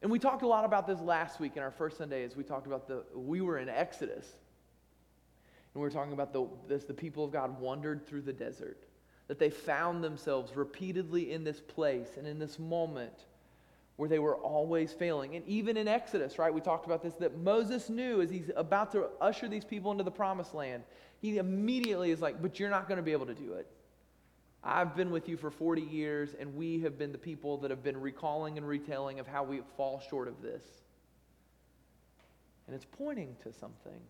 And 0.00 0.10
we 0.10 0.18
talked 0.18 0.42
a 0.42 0.46
lot 0.46 0.64
about 0.64 0.86
this 0.86 1.00
last 1.00 1.40
week 1.40 1.56
in 1.56 1.62
our 1.62 1.70
first 1.70 1.98
Sunday 1.98 2.24
as 2.24 2.36
we 2.36 2.44
talked 2.44 2.66
about 2.66 2.86
the, 2.86 3.02
we 3.14 3.40
were 3.40 3.58
in 3.58 3.68
Exodus. 3.68 4.26
And 5.74 5.82
we 5.82 5.86
were 5.86 5.90
talking 5.90 6.12
about 6.12 6.32
the, 6.32 6.46
this, 6.68 6.84
the 6.84 6.94
people 6.94 7.24
of 7.24 7.32
God 7.32 7.60
wandered 7.60 8.06
through 8.06 8.22
the 8.22 8.32
desert, 8.32 8.84
that 9.26 9.38
they 9.38 9.50
found 9.50 10.02
themselves 10.02 10.56
repeatedly 10.56 11.32
in 11.32 11.44
this 11.44 11.60
place 11.60 12.08
and 12.16 12.26
in 12.26 12.38
this 12.38 12.58
moment 12.58 13.26
where 13.98 14.08
they 14.08 14.20
were 14.20 14.36
always 14.36 14.92
failing. 14.92 15.34
And 15.34 15.44
even 15.48 15.76
in 15.76 15.88
Exodus, 15.88 16.38
right, 16.38 16.54
we 16.54 16.60
talked 16.60 16.86
about 16.86 17.02
this, 17.02 17.14
that 17.14 17.36
Moses 17.36 17.90
knew 17.90 18.22
as 18.22 18.30
he's 18.30 18.48
about 18.54 18.92
to 18.92 19.08
usher 19.20 19.48
these 19.48 19.64
people 19.64 19.90
into 19.90 20.04
the 20.04 20.10
promised 20.10 20.54
land, 20.54 20.84
he 21.20 21.38
immediately 21.38 22.12
is 22.12 22.20
like, 22.20 22.40
But 22.40 22.60
you're 22.60 22.70
not 22.70 22.86
going 22.86 22.98
to 22.98 23.02
be 23.02 23.10
able 23.10 23.26
to 23.26 23.34
do 23.34 23.54
it. 23.54 23.66
I've 24.62 24.94
been 24.94 25.10
with 25.10 25.28
you 25.28 25.36
for 25.36 25.50
40 25.50 25.82
years, 25.82 26.36
and 26.38 26.54
we 26.54 26.78
have 26.82 26.96
been 26.96 27.10
the 27.10 27.18
people 27.18 27.58
that 27.58 27.72
have 27.72 27.82
been 27.82 28.00
recalling 28.00 28.56
and 28.56 28.68
retelling 28.68 29.18
of 29.18 29.26
how 29.26 29.42
we 29.42 29.62
fall 29.76 30.00
short 30.08 30.28
of 30.28 30.40
this. 30.40 30.62
And 32.68 32.76
it's 32.76 32.86
pointing 32.86 33.34
to 33.42 33.52
something. 33.52 34.00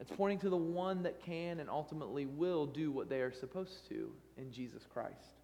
It's 0.00 0.10
pointing 0.10 0.38
to 0.38 0.48
the 0.48 0.56
one 0.56 1.02
that 1.02 1.22
can 1.22 1.60
and 1.60 1.68
ultimately 1.68 2.24
will 2.24 2.64
do 2.64 2.90
what 2.90 3.10
they 3.10 3.20
are 3.20 3.32
supposed 3.32 3.86
to 3.90 4.10
in 4.38 4.50
Jesus 4.50 4.86
Christ. 4.90 5.34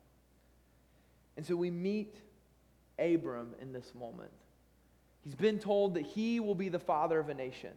And 1.36 1.44
so 1.44 1.54
we 1.54 1.70
meet 1.70 2.16
Abram 3.00 3.54
in 3.60 3.72
this 3.72 3.92
moment. 3.94 4.30
He's 5.22 5.34
been 5.34 5.58
told 5.58 5.94
that 5.94 6.06
he 6.06 6.40
will 6.40 6.54
be 6.54 6.68
the 6.68 6.78
father 6.78 7.18
of 7.18 7.28
a 7.28 7.34
nation, 7.34 7.72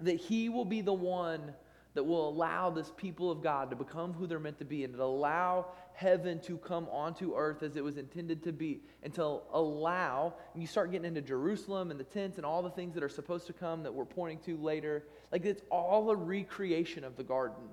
that 0.00 0.16
he 0.16 0.48
will 0.48 0.64
be 0.64 0.80
the 0.80 0.92
one 0.92 1.54
that 1.94 2.04
will 2.04 2.28
allow 2.28 2.68
this 2.68 2.92
people 2.98 3.30
of 3.30 3.42
God 3.42 3.70
to 3.70 3.76
become 3.76 4.12
who 4.12 4.26
they're 4.26 4.38
meant 4.38 4.58
to 4.58 4.66
be 4.66 4.84
and 4.84 4.92
to 4.92 5.02
allow 5.02 5.68
heaven 5.94 6.38
to 6.40 6.58
come 6.58 6.86
onto 6.90 7.34
earth 7.34 7.62
as 7.62 7.74
it 7.76 7.82
was 7.82 7.96
intended 7.96 8.42
to 8.44 8.52
be 8.52 8.82
and 9.02 9.14
to 9.14 9.40
allow, 9.54 10.34
and 10.52 10.62
you 10.62 10.66
start 10.66 10.92
getting 10.92 11.06
into 11.06 11.22
Jerusalem 11.22 11.90
and 11.90 11.98
the 11.98 12.04
tents 12.04 12.36
and 12.36 12.44
all 12.44 12.62
the 12.62 12.70
things 12.70 12.92
that 12.94 13.02
are 13.02 13.08
supposed 13.08 13.46
to 13.46 13.54
come 13.54 13.82
that 13.82 13.94
we're 13.94 14.04
pointing 14.04 14.38
to 14.40 14.62
later. 14.62 15.04
Like 15.32 15.46
it's 15.46 15.62
all 15.70 16.10
a 16.10 16.16
recreation 16.16 17.02
of 17.02 17.16
the 17.16 17.24
garden. 17.24 17.64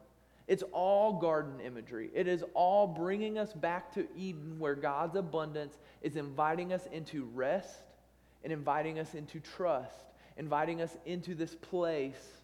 It's 0.47 0.63
all 0.71 1.13
garden 1.13 1.59
imagery. 1.61 2.09
It 2.13 2.27
is 2.27 2.43
all 2.53 2.87
bringing 2.87 3.37
us 3.37 3.53
back 3.53 3.93
to 3.93 4.07
Eden 4.17 4.59
where 4.59 4.75
God's 4.75 5.15
abundance 5.15 5.77
is 6.01 6.15
inviting 6.17 6.73
us 6.73 6.85
into 6.91 7.25
rest 7.33 7.79
and 8.43 8.51
inviting 8.51 8.99
us 8.99 9.13
into 9.13 9.39
trust, 9.39 9.95
inviting 10.37 10.81
us 10.81 10.97
into 11.05 11.33
this 11.33 11.55
place 11.55 12.41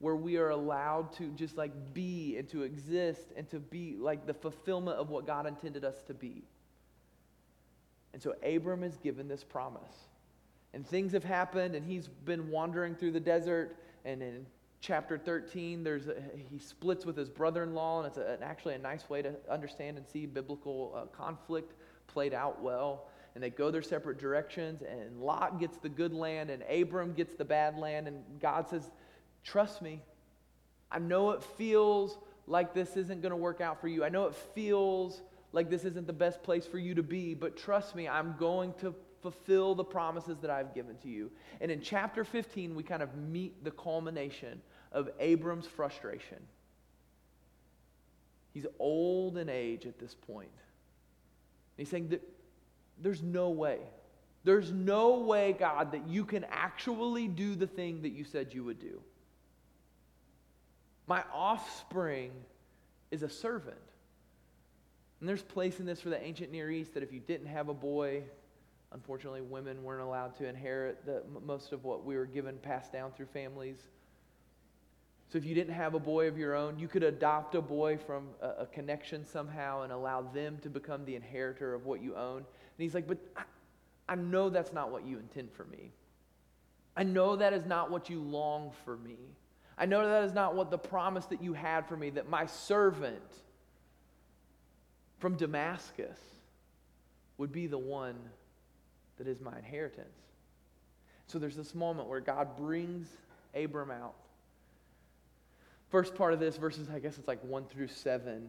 where 0.00 0.16
we 0.16 0.36
are 0.36 0.50
allowed 0.50 1.12
to 1.12 1.28
just 1.30 1.56
like 1.56 1.72
be 1.92 2.36
and 2.36 2.48
to 2.48 2.62
exist 2.62 3.32
and 3.36 3.48
to 3.50 3.58
be 3.58 3.96
like 3.98 4.26
the 4.26 4.34
fulfillment 4.34 4.98
of 4.98 5.10
what 5.10 5.26
God 5.26 5.46
intended 5.46 5.84
us 5.84 5.96
to 6.06 6.14
be. 6.14 6.42
And 8.12 8.22
so 8.22 8.34
Abram 8.42 8.82
is 8.82 8.96
given 8.96 9.28
this 9.28 9.44
promise. 9.44 9.82
And 10.74 10.86
things 10.86 11.12
have 11.12 11.24
happened, 11.24 11.74
and 11.74 11.84
he's 11.84 12.08
been 12.08 12.50
wandering 12.50 12.94
through 12.94 13.12
the 13.12 13.20
desert. 13.20 13.76
And 14.04 14.22
in 14.22 14.46
chapter 14.80 15.18
13, 15.18 15.82
there's 15.82 16.08
a, 16.08 16.14
he 16.50 16.58
splits 16.58 17.04
with 17.04 17.16
his 17.16 17.28
brother 17.28 17.62
in 17.62 17.74
law, 17.74 17.98
and 17.98 18.06
it's 18.06 18.18
a, 18.18 18.38
actually 18.42 18.74
a 18.74 18.78
nice 18.78 19.08
way 19.08 19.22
to 19.22 19.34
understand 19.50 19.96
and 19.96 20.06
see 20.06 20.26
biblical 20.26 20.94
uh, 20.96 21.06
conflict 21.16 21.74
played 22.06 22.34
out 22.34 22.62
well. 22.62 23.08
And 23.34 23.44
they 23.44 23.50
go 23.50 23.70
their 23.70 23.82
separate 23.82 24.18
directions, 24.18 24.82
and 24.82 25.20
Lot 25.20 25.60
gets 25.60 25.78
the 25.78 25.88
good 25.88 26.12
land, 26.12 26.50
and 26.50 26.62
Abram 26.62 27.12
gets 27.12 27.34
the 27.34 27.44
bad 27.44 27.78
land. 27.78 28.08
And 28.08 28.22
God 28.40 28.68
says, 28.68 28.90
Trust 29.44 29.80
me. 29.82 30.02
I 30.90 30.98
know 30.98 31.30
it 31.30 31.42
feels 31.42 32.18
like 32.46 32.74
this 32.74 32.96
isn't 32.96 33.20
going 33.20 33.30
to 33.30 33.36
work 33.36 33.60
out 33.60 33.80
for 33.80 33.88
you. 33.88 34.04
I 34.04 34.08
know 34.08 34.26
it 34.26 34.34
feels 34.54 35.22
like 35.52 35.70
this 35.70 35.84
isn't 35.84 36.06
the 36.06 36.12
best 36.12 36.42
place 36.42 36.66
for 36.66 36.78
you 36.78 36.94
to 36.94 37.02
be, 37.02 37.34
but 37.34 37.56
trust 37.56 37.94
me, 37.94 38.08
I'm 38.08 38.34
going 38.38 38.72
to 38.80 38.94
fulfill 39.22 39.74
the 39.74 39.84
promises 39.84 40.38
that 40.40 40.50
I've 40.50 40.74
given 40.74 40.96
to 40.98 41.08
you. 41.08 41.30
And 41.60 41.70
in 41.70 41.80
chapter 41.80 42.24
15, 42.24 42.74
we 42.74 42.82
kind 42.82 43.02
of 43.02 43.14
meet 43.16 43.64
the 43.64 43.70
culmination 43.70 44.60
of 44.92 45.10
Abram's 45.18 45.66
frustration. 45.66 46.38
He's 48.54 48.66
old 48.78 49.38
in 49.38 49.48
age 49.48 49.86
at 49.86 49.98
this 49.98 50.14
point. 50.14 50.50
he's 51.76 51.88
saying 51.88 52.08
that 52.08 52.22
there's 53.00 53.22
no 53.22 53.50
way. 53.50 53.78
There's 54.44 54.72
no 54.72 55.18
way, 55.18 55.54
God, 55.58 55.92
that 55.92 56.08
you 56.08 56.24
can 56.24 56.44
actually 56.50 57.28
do 57.28 57.54
the 57.54 57.66
thing 57.66 58.02
that 58.02 58.10
you 58.10 58.24
said 58.24 58.54
you 58.54 58.64
would 58.64 58.80
do. 58.80 59.00
My 61.06 61.22
offspring 61.32 62.32
is 63.10 63.22
a 63.22 63.28
servant. 63.28 63.76
And 65.20 65.28
there's 65.28 65.42
place 65.42 65.80
in 65.80 65.86
this 65.86 66.00
for 66.00 66.10
the 66.10 66.22
ancient 66.22 66.52
Near 66.52 66.70
East 66.70 66.94
that 66.94 67.02
if 67.02 67.12
you 67.12 67.20
didn't 67.20 67.48
have 67.48 67.68
a 67.68 67.74
boy, 67.74 68.22
unfortunately, 68.92 69.42
women 69.42 69.82
weren't 69.82 70.02
allowed 70.02 70.34
to 70.36 70.46
inherit 70.46 71.04
the, 71.04 71.22
most 71.44 71.72
of 71.72 71.84
what 71.84 72.04
we 72.04 72.16
were 72.16 72.26
given 72.26 72.56
passed 72.58 72.92
down 72.92 73.12
through 73.12 73.26
families. 73.26 73.78
So 75.30 75.36
if 75.36 75.44
you 75.44 75.54
didn't 75.54 75.74
have 75.74 75.94
a 75.94 76.00
boy 76.00 76.26
of 76.26 76.38
your 76.38 76.54
own, 76.54 76.78
you 76.78 76.88
could 76.88 77.02
adopt 77.02 77.54
a 77.54 77.60
boy 77.60 77.98
from 77.98 78.28
a, 78.40 78.62
a 78.62 78.66
connection 78.66 79.26
somehow 79.26 79.82
and 79.82 79.92
allow 79.92 80.22
them 80.22 80.58
to 80.62 80.70
become 80.70 81.04
the 81.04 81.16
inheritor 81.16 81.74
of 81.74 81.84
what 81.84 82.02
you 82.02 82.16
own. 82.16 82.38
And 82.38 82.46
he's 82.78 82.94
like, 82.94 83.06
but 83.06 83.18
I, 83.36 83.42
I 84.08 84.14
know 84.14 84.48
that's 84.48 84.72
not 84.72 84.90
what 84.90 85.04
you 85.04 85.18
intend 85.18 85.52
for 85.52 85.64
me. 85.64 85.92
I 86.96 87.02
know 87.02 87.36
that 87.36 87.52
is 87.52 87.66
not 87.66 87.90
what 87.90 88.08
you 88.08 88.20
long 88.20 88.72
for 88.84 88.96
me. 88.96 89.18
I 89.76 89.84
know 89.86 90.08
that 90.08 90.24
is 90.24 90.32
not 90.32 90.56
what 90.56 90.70
the 90.70 90.78
promise 90.78 91.26
that 91.26 91.42
you 91.42 91.52
had 91.52 91.86
for 91.86 91.96
me, 91.96 92.10
that 92.10 92.28
my 92.28 92.46
servant 92.46 93.22
from 95.18 95.36
Damascus 95.36 96.18
would 97.36 97.52
be 97.52 97.66
the 97.66 97.78
one 97.78 98.16
that 99.18 99.26
is 99.26 99.40
my 99.40 99.56
inheritance. 99.56 100.16
So 101.26 101.38
there's 101.38 101.56
this 101.56 101.74
moment 101.74 102.08
where 102.08 102.20
God 102.20 102.56
brings 102.56 103.08
Abram 103.54 103.90
out. 103.90 104.14
First 105.90 106.14
part 106.14 106.32
of 106.32 106.40
this, 106.40 106.56
verses, 106.56 106.88
I 106.94 106.98
guess 106.98 107.18
it's 107.18 107.28
like 107.28 107.42
one 107.44 107.64
through 107.64 107.88
seven. 107.88 108.48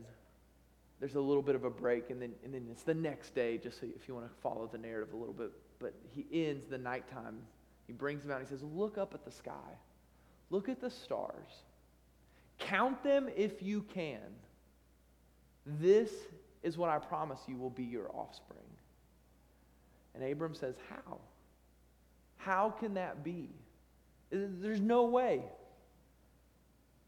There's 0.99 1.15
a 1.15 1.21
little 1.21 1.41
bit 1.41 1.55
of 1.55 1.63
a 1.63 1.69
break, 1.69 2.09
and 2.09 2.21
then, 2.21 2.33
and 2.43 2.53
then 2.53 2.67
it's 2.69 2.83
the 2.83 2.93
next 2.93 3.33
day, 3.33 3.57
just 3.57 3.79
so 3.79 3.87
if 3.95 4.07
you 4.07 4.15
want 4.15 4.27
to 4.27 4.41
follow 4.41 4.69
the 4.71 4.77
narrative 4.77 5.13
a 5.13 5.17
little 5.17 5.33
bit. 5.33 5.51
But 5.79 5.93
he 6.13 6.25
ends 6.31 6.67
the 6.69 6.77
nighttime. 6.77 7.37
He 7.87 7.93
brings 7.93 8.23
him 8.23 8.31
out 8.31 8.39
and 8.39 8.47
he 8.47 8.53
says, 8.53 8.63
Look 8.63 8.97
up 8.97 9.13
at 9.13 9.23
the 9.23 9.31
sky. 9.31 9.77
Look 10.49 10.67
at 10.67 10.81
the 10.81 10.89
stars. 10.89 11.63
Count 12.59 13.01
them 13.03 13.29
if 13.35 13.63
you 13.63 13.83
can. 13.83 14.19
This 15.65 16.11
is 16.61 16.77
what 16.77 16.89
I 16.89 16.99
promise 16.99 17.39
you 17.47 17.55
will 17.55 17.69
be 17.69 17.83
your 17.83 18.09
offspring. 18.13 18.59
And 20.19 20.31
Abram 20.31 20.53
says, 20.53 20.75
How? 20.89 21.17
How 22.37 22.69
can 22.69 22.95
that 22.95 23.23
be? 23.23 23.49
There's 24.31 24.81
no 24.81 25.05
way. 25.05 25.41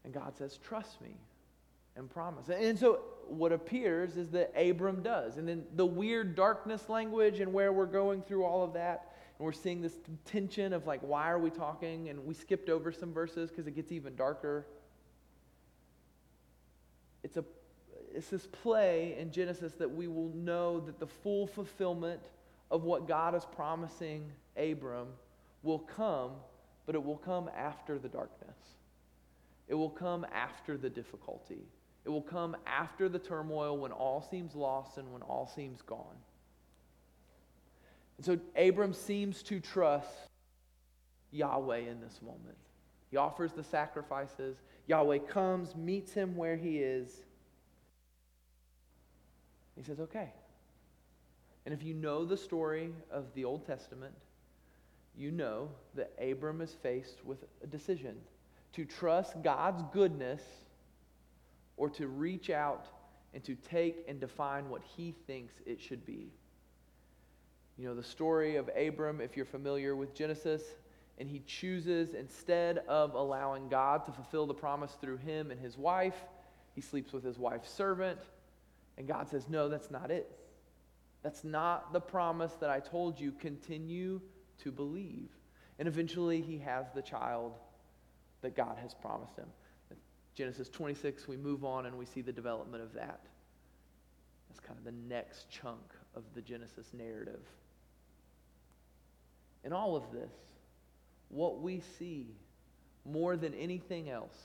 And 0.04 0.12
God 0.12 0.36
says, 0.36 0.58
Trust 0.58 1.00
me 1.02 1.10
and 1.96 2.10
promise. 2.10 2.48
And 2.48 2.78
so 2.78 3.00
what 3.28 3.52
appears 3.52 4.16
is 4.16 4.30
that 4.30 4.52
Abram 4.56 5.02
does. 5.02 5.36
And 5.36 5.46
then 5.46 5.64
the 5.76 5.86
weird 5.86 6.34
darkness 6.34 6.88
language 6.88 7.40
and 7.40 7.52
where 7.52 7.72
we're 7.72 7.86
going 7.86 8.22
through 8.22 8.44
all 8.44 8.64
of 8.64 8.72
that 8.74 9.12
and 9.38 9.44
we're 9.44 9.52
seeing 9.52 9.82
this 9.82 9.98
tension 10.24 10.72
of 10.72 10.86
like, 10.86 11.00
why 11.00 11.30
are 11.30 11.38
we 11.38 11.50
talking? 11.50 12.08
And 12.08 12.24
we 12.24 12.34
skipped 12.34 12.68
over 12.68 12.92
some 12.92 13.12
verses 13.12 13.50
because 13.50 13.66
it 13.66 13.74
gets 13.74 13.92
even 13.92 14.16
darker. 14.16 14.66
It's, 17.22 17.36
a, 17.36 17.44
it's 18.14 18.28
this 18.28 18.46
play 18.46 19.16
in 19.18 19.30
Genesis 19.30 19.74
that 19.74 19.90
we 19.90 20.08
will 20.08 20.30
know 20.34 20.80
that 20.80 20.98
the 20.98 21.06
full 21.06 21.46
fulfillment 21.46 22.22
of 22.72 22.84
what 22.84 23.06
God 23.06 23.34
is 23.34 23.44
promising 23.54 24.32
Abram 24.56 25.08
will 25.62 25.78
come, 25.78 26.32
but 26.86 26.94
it 26.94 27.04
will 27.04 27.18
come 27.18 27.48
after 27.56 27.98
the 27.98 28.08
darkness. 28.08 28.56
It 29.68 29.74
will 29.74 29.90
come 29.90 30.26
after 30.34 30.76
the 30.78 30.90
difficulty. 30.90 31.68
It 32.04 32.08
will 32.08 32.22
come 32.22 32.56
after 32.66 33.08
the 33.08 33.18
turmoil 33.18 33.76
when 33.76 33.92
all 33.92 34.26
seems 34.28 34.56
lost 34.56 34.96
and 34.96 35.12
when 35.12 35.22
all 35.22 35.46
seems 35.46 35.82
gone. 35.82 36.16
And 38.16 38.26
so 38.26 38.40
Abram 38.56 38.94
seems 38.94 39.42
to 39.44 39.60
trust 39.60 40.08
Yahweh 41.30 41.78
in 41.90 42.00
this 42.00 42.20
moment. 42.22 42.56
He 43.10 43.18
offers 43.18 43.52
the 43.52 43.62
sacrifices. 43.62 44.56
Yahweh 44.86 45.18
comes, 45.18 45.76
meets 45.76 46.12
him 46.12 46.36
where 46.36 46.56
he 46.56 46.78
is. 46.78 47.10
He 49.76 49.82
says, 49.82 50.00
okay. 50.00 50.32
And 51.64 51.72
if 51.72 51.82
you 51.82 51.94
know 51.94 52.24
the 52.24 52.36
story 52.36 52.92
of 53.10 53.26
the 53.34 53.44
Old 53.44 53.66
Testament, 53.66 54.14
you 55.16 55.30
know 55.30 55.68
that 55.94 56.12
Abram 56.20 56.60
is 56.60 56.74
faced 56.82 57.24
with 57.24 57.44
a 57.62 57.66
decision 57.66 58.16
to 58.72 58.84
trust 58.84 59.42
God's 59.42 59.82
goodness 59.92 60.42
or 61.76 61.90
to 61.90 62.08
reach 62.08 62.50
out 62.50 62.86
and 63.34 63.44
to 63.44 63.54
take 63.54 64.04
and 64.08 64.20
define 64.20 64.68
what 64.68 64.82
he 64.96 65.14
thinks 65.26 65.54
it 65.66 65.80
should 65.80 66.04
be. 66.04 66.32
You 67.78 67.88
know 67.88 67.94
the 67.94 68.02
story 68.02 68.56
of 68.56 68.70
Abram, 68.76 69.20
if 69.20 69.36
you're 69.36 69.46
familiar 69.46 69.96
with 69.96 70.14
Genesis, 70.14 70.62
and 71.18 71.28
he 71.28 71.42
chooses, 71.46 72.14
instead 72.14 72.78
of 72.88 73.14
allowing 73.14 73.68
God 73.68 74.04
to 74.06 74.12
fulfill 74.12 74.46
the 74.46 74.54
promise 74.54 74.96
through 75.00 75.18
him 75.18 75.50
and 75.50 75.60
his 75.60 75.76
wife, 75.76 76.16
he 76.74 76.80
sleeps 76.80 77.12
with 77.12 77.22
his 77.22 77.38
wife's 77.38 77.70
servant. 77.70 78.18
And 78.98 79.06
God 79.06 79.28
says, 79.28 79.48
No, 79.48 79.68
that's 79.68 79.90
not 79.90 80.10
it. 80.10 80.30
That's 81.22 81.44
not 81.44 81.92
the 81.92 82.00
promise 82.00 82.52
that 82.60 82.70
I 82.70 82.80
told 82.80 83.20
you. 83.20 83.32
Continue 83.32 84.20
to 84.62 84.72
believe. 84.72 85.30
And 85.78 85.86
eventually 85.88 86.40
he 86.40 86.58
has 86.58 86.86
the 86.94 87.02
child 87.02 87.54
that 88.42 88.56
God 88.56 88.76
has 88.80 88.94
promised 88.94 89.36
him. 89.36 89.48
Genesis 90.34 90.68
26, 90.68 91.28
we 91.28 91.36
move 91.36 91.64
on 91.64 91.86
and 91.86 91.96
we 91.96 92.06
see 92.06 92.22
the 92.22 92.32
development 92.32 92.82
of 92.82 92.92
that. 92.94 93.20
That's 94.48 94.60
kind 94.60 94.78
of 94.78 94.84
the 94.84 95.14
next 95.14 95.50
chunk 95.50 95.92
of 96.14 96.22
the 96.34 96.40
Genesis 96.40 96.88
narrative. 96.92 97.42
In 99.64 99.72
all 99.72 99.94
of 99.94 100.10
this, 100.12 100.32
what 101.28 101.60
we 101.60 101.82
see 101.98 102.34
more 103.04 103.36
than 103.36 103.54
anything 103.54 104.10
else 104.10 104.36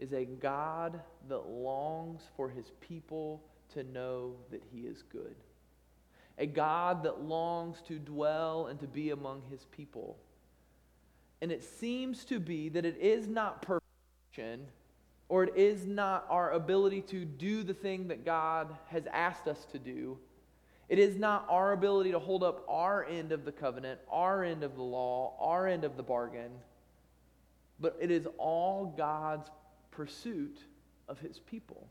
is 0.00 0.12
a 0.12 0.24
God 0.24 1.00
that 1.28 1.46
longs 1.46 2.22
for 2.36 2.48
his 2.48 2.66
people 2.80 3.42
to 3.74 3.82
know 3.82 4.34
that 4.50 4.62
he 4.72 4.80
is 4.80 5.02
good. 5.10 5.34
A 6.38 6.46
God 6.46 7.04
that 7.04 7.22
longs 7.22 7.80
to 7.88 7.98
dwell 7.98 8.66
and 8.66 8.80
to 8.80 8.86
be 8.86 9.10
among 9.10 9.42
his 9.50 9.64
people. 9.70 10.18
And 11.40 11.52
it 11.52 11.62
seems 11.62 12.24
to 12.26 12.40
be 12.40 12.68
that 12.70 12.84
it 12.84 12.96
is 12.98 13.28
not 13.28 13.62
perfection 13.62 14.66
or 15.28 15.44
it 15.44 15.56
is 15.56 15.86
not 15.86 16.26
our 16.28 16.52
ability 16.52 17.02
to 17.02 17.24
do 17.24 17.62
the 17.62 17.74
thing 17.74 18.08
that 18.08 18.24
God 18.24 18.74
has 18.86 19.04
asked 19.12 19.46
us 19.46 19.64
to 19.72 19.78
do 19.78 20.18
It 20.88 20.98
is 20.98 21.16
not 21.16 21.46
our 21.48 21.72
ability 21.72 22.12
to 22.12 22.18
hold 22.18 22.42
up 22.42 22.64
our 22.68 23.04
end 23.04 23.32
of 23.32 23.44
the 23.44 23.52
covenant, 23.52 24.00
our 24.10 24.44
end 24.44 24.62
of 24.62 24.76
the 24.76 24.82
law, 24.82 25.34
our 25.40 25.66
end 25.66 25.84
of 25.84 25.96
the 25.96 26.02
bargain, 26.02 26.50
but 27.80 27.96
it 28.00 28.10
is 28.10 28.26
all 28.36 28.94
God's 28.96 29.48
pursuit 29.90 30.58
of 31.08 31.18
his 31.18 31.38
people. 31.38 31.88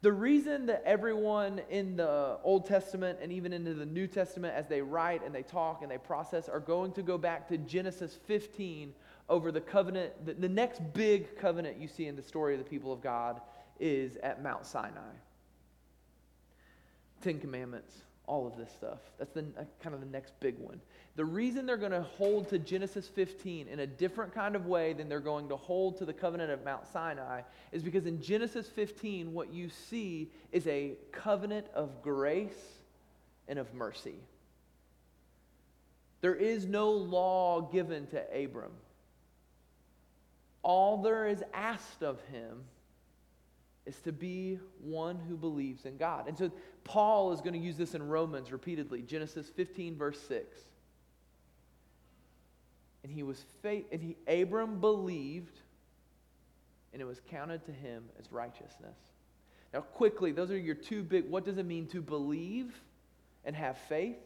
The 0.00 0.12
reason 0.12 0.66
that 0.66 0.82
everyone 0.86 1.60
in 1.70 1.96
the 1.96 2.38
Old 2.44 2.66
Testament 2.66 3.18
and 3.20 3.32
even 3.32 3.52
into 3.52 3.74
the 3.74 3.86
New 3.86 4.06
Testament, 4.06 4.54
as 4.54 4.68
they 4.68 4.80
write 4.80 5.24
and 5.24 5.34
they 5.34 5.42
talk 5.42 5.82
and 5.82 5.90
they 5.90 5.98
process, 5.98 6.48
are 6.48 6.60
going 6.60 6.92
to 6.92 7.02
go 7.02 7.18
back 7.18 7.48
to 7.48 7.58
Genesis 7.58 8.16
15 8.26 8.94
over 9.28 9.50
the 9.50 9.60
covenant, 9.60 10.12
the, 10.24 10.34
the 10.34 10.48
next 10.48 10.80
big 10.94 11.36
covenant 11.36 11.78
you 11.78 11.88
see 11.88 12.06
in 12.06 12.14
the 12.14 12.22
story 12.22 12.54
of 12.54 12.60
the 12.60 12.68
people 12.68 12.92
of 12.92 13.02
God 13.02 13.40
is 13.80 14.16
at 14.18 14.40
Mount 14.40 14.66
Sinai. 14.66 15.00
Ten 17.20 17.40
Commandments, 17.40 17.92
all 18.28 18.46
of 18.46 18.56
this 18.56 18.70
stuff. 18.70 18.98
That's 19.18 19.32
the, 19.32 19.40
uh, 19.58 19.64
kind 19.82 19.94
of 19.94 20.00
the 20.00 20.06
next 20.06 20.38
big 20.38 20.58
one. 20.58 20.80
The 21.16 21.24
reason 21.24 21.66
they're 21.66 21.78
going 21.78 21.92
to 21.92 22.02
hold 22.02 22.48
to 22.50 22.58
Genesis 22.58 23.08
15 23.08 23.66
in 23.66 23.80
a 23.80 23.86
different 23.86 24.32
kind 24.32 24.54
of 24.54 24.66
way 24.66 24.92
than 24.92 25.08
they're 25.08 25.18
going 25.18 25.48
to 25.48 25.56
hold 25.56 25.96
to 25.98 26.04
the 26.04 26.12
covenant 26.12 26.52
of 26.52 26.62
Mount 26.64 26.86
Sinai 26.86 27.40
is 27.72 27.82
because 27.82 28.06
in 28.06 28.22
Genesis 28.22 28.68
15, 28.68 29.32
what 29.32 29.52
you 29.52 29.70
see 29.70 30.30
is 30.52 30.66
a 30.66 30.92
covenant 31.10 31.66
of 31.74 32.02
grace 32.02 32.78
and 33.48 33.58
of 33.58 33.72
mercy. 33.74 34.16
There 36.20 36.34
is 36.34 36.66
no 36.66 36.90
law 36.90 37.62
given 37.62 38.06
to 38.08 38.22
Abram. 38.44 38.72
All 40.62 40.98
there 40.98 41.28
is 41.28 41.42
asked 41.54 42.02
of 42.02 42.20
him 42.30 42.64
is 43.88 43.96
to 44.02 44.12
be 44.12 44.58
one 44.82 45.18
who 45.28 45.36
believes 45.36 45.86
in 45.86 45.96
God. 45.96 46.28
And 46.28 46.36
so 46.36 46.52
Paul 46.88 47.32
is 47.32 47.40
going 47.40 47.52
to 47.52 47.58
use 47.60 47.76
this 47.76 47.94
in 47.94 48.02
Romans 48.08 48.50
repeatedly. 48.50 49.02
Genesis 49.02 49.48
15, 49.48 49.96
verse 49.96 50.20
6 50.26 50.58
and 53.08 53.16
he 53.16 53.22
was 53.22 53.42
faith 53.62 53.86
and 53.90 54.02
he 54.02 54.16
Abram 54.26 54.80
believed 54.80 55.60
and 56.92 57.00
it 57.00 57.06
was 57.06 57.20
counted 57.30 57.64
to 57.64 57.72
him 57.72 58.04
as 58.18 58.30
righteousness. 58.30 58.98
Now 59.72 59.80
quickly, 59.80 60.30
those 60.30 60.50
are 60.50 60.58
your 60.58 60.74
two 60.74 61.02
big 61.02 61.28
what 61.30 61.44
does 61.44 61.56
it 61.58 61.64
mean 61.64 61.86
to 61.88 62.02
believe 62.02 62.80
and 63.46 63.56
have 63.56 63.78
faith? 63.88 64.18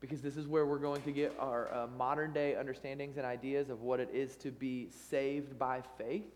Because 0.00 0.20
this 0.20 0.36
is 0.36 0.46
where 0.46 0.66
we're 0.66 0.78
going 0.78 1.02
to 1.02 1.12
get 1.12 1.34
our 1.38 1.72
uh, 1.72 1.86
modern 1.96 2.34
day 2.34 2.56
understandings 2.56 3.16
and 3.16 3.24
ideas 3.24 3.70
of 3.70 3.80
what 3.80 4.00
it 4.00 4.10
is 4.12 4.36
to 4.36 4.50
be 4.50 4.88
saved 5.08 5.58
by 5.58 5.82
faith. 5.96 6.30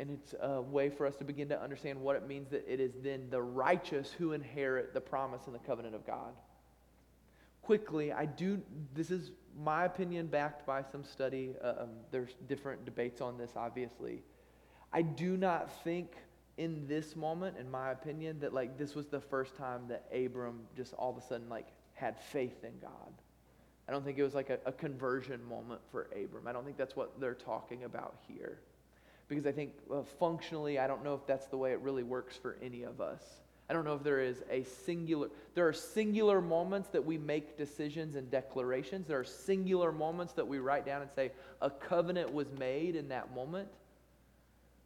And 0.00 0.10
it's 0.10 0.34
a 0.40 0.60
way 0.60 0.90
for 0.90 1.06
us 1.06 1.16
to 1.16 1.24
begin 1.24 1.48
to 1.48 1.60
understand 1.60 2.00
what 2.00 2.14
it 2.14 2.26
means 2.26 2.50
that 2.50 2.64
it 2.72 2.78
is 2.80 2.92
then 3.02 3.28
the 3.30 3.42
righteous 3.42 4.12
who 4.12 4.32
inherit 4.32 4.94
the 4.94 5.00
promise 5.00 5.42
and 5.46 5.54
the 5.54 5.60
covenant 5.60 5.94
of 5.94 6.06
God 6.06 6.32
quickly, 7.68 8.14
I 8.14 8.24
do, 8.24 8.62
this 8.94 9.10
is 9.10 9.30
my 9.62 9.84
opinion 9.84 10.28
backed 10.28 10.64
by 10.64 10.82
some 10.90 11.04
study. 11.04 11.50
Uh, 11.62 11.82
um, 11.82 11.90
there's 12.10 12.30
different 12.48 12.86
debates 12.86 13.20
on 13.20 13.36
this, 13.36 13.50
obviously. 13.56 14.22
I 14.90 15.02
do 15.02 15.36
not 15.36 15.70
think 15.84 16.12
in 16.56 16.86
this 16.86 17.14
moment, 17.14 17.58
in 17.58 17.70
my 17.70 17.90
opinion, 17.90 18.40
that 18.40 18.54
like 18.54 18.78
this 18.78 18.94
was 18.94 19.08
the 19.08 19.20
first 19.20 19.54
time 19.54 19.82
that 19.88 20.06
Abram 20.16 20.60
just 20.78 20.94
all 20.94 21.10
of 21.10 21.18
a 21.18 21.20
sudden 21.20 21.50
like 21.50 21.66
had 21.92 22.18
faith 22.18 22.64
in 22.64 22.72
God. 22.80 23.12
I 23.86 23.92
don't 23.92 24.02
think 24.02 24.16
it 24.16 24.22
was 24.22 24.34
like 24.34 24.48
a, 24.48 24.58
a 24.64 24.72
conversion 24.72 25.46
moment 25.46 25.82
for 25.90 26.08
Abram. 26.12 26.46
I 26.46 26.52
don't 26.52 26.64
think 26.64 26.78
that's 26.78 26.96
what 26.96 27.20
they're 27.20 27.34
talking 27.34 27.84
about 27.84 28.16
here. 28.26 28.60
Because 29.28 29.46
I 29.46 29.52
think 29.52 29.72
uh, 29.92 30.02
functionally, 30.18 30.78
I 30.78 30.86
don't 30.86 31.04
know 31.04 31.14
if 31.14 31.26
that's 31.26 31.46
the 31.46 31.56
way 31.56 31.72
it 31.72 31.80
really 31.80 32.02
works 32.02 32.36
for 32.36 32.56
any 32.62 32.82
of 32.82 33.00
us. 33.00 33.22
I 33.70 33.74
don't 33.74 33.84
know 33.84 33.94
if 33.94 34.02
there 34.02 34.20
is 34.20 34.42
a 34.50 34.64
singular, 34.64 35.28
there 35.54 35.68
are 35.68 35.74
singular 35.74 36.40
moments 36.40 36.88
that 36.88 37.04
we 37.04 37.18
make 37.18 37.58
decisions 37.58 38.16
and 38.16 38.30
declarations. 38.30 39.06
There 39.06 39.18
are 39.18 39.24
singular 39.24 39.92
moments 39.92 40.32
that 40.34 40.48
we 40.48 40.58
write 40.58 40.86
down 40.86 41.02
and 41.02 41.10
say, 41.14 41.32
a 41.60 41.68
covenant 41.68 42.32
was 42.32 42.46
made 42.58 42.96
in 42.96 43.08
that 43.08 43.34
moment. 43.34 43.68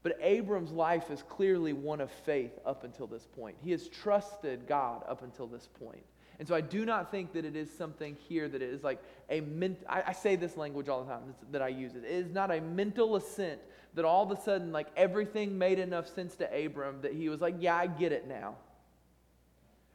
But 0.02 0.18
Abram's 0.20 0.72
life 0.72 1.12
is 1.12 1.22
clearly 1.22 1.72
one 1.72 2.00
of 2.00 2.10
faith 2.10 2.58
up 2.66 2.82
until 2.82 3.06
this 3.06 3.24
point. 3.24 3.56
He 3.62 3.70
has 3.70 3.86
trusted 3.86 4.66
God 4.66 5.04
up 5.08 5.22
until 5.22 5.46
this 5.46 5.68
point. 5.78 6.02
And 6.40 6.48
so 6.48 6.56
I 6.56 6.60
do 6.60 6.84
not 6.84 7.12
think 7.12 7.34
that 7.34 7.44
it 7.44 7.54
is 7.54 7.70
something 7.70 8.16
here 8.28 8.48
that 8.48 8.60
it 8.60 8.74
is 8.74 8.82
like 8.82 9.00
a 9.30 9.42
ment. 9.42 9.78
I, 9.88 10.02
I 10.08 10.12
say 10.12 10.34
this 10.34 10.56
language 10.56 10.88
all 10.88 11.04
the 11.04 11.12
time 11.12 11.36
that 11.52 11.62
I 11.62 11.68
use 11.68 11.94
it. 11.94 12.02
It 12.04 12.10
is 12.10 12.32
not 12.32 12.50
a 12.50 12.60
mental 12.60 13.14
assent 13.14 13.60
that 13.94 14.04
all 14.04 14.30
of 14.30 14.36
a 14.36 14.40
sudden, 14.40 14.72
like 14.72 14.88
everything 14.96 15.58
made 15.58 15.78
enough 15.78 16.08
sense 16.08 16.34
to 16.36 16.64
Abram 16.64 17.02
that 17.02 17.12
he 17.12 17.28
was 17.28 17.40
like, 17.40 17.56
yeah, 17.58 17.76
I 17.76 17.86
get 17.86 18.12
it 18.12 18.26
now. 18.26 18.56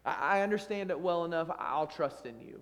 I, 0.05 0.41
understand 0.41 0.89
it 0.89 0.99
well 0.99 1.25
enough. 1.25 1.49
I'll 1.59 1.87
trust 1.87 2.25
in 2.25 2.39
you. 2.39 2.61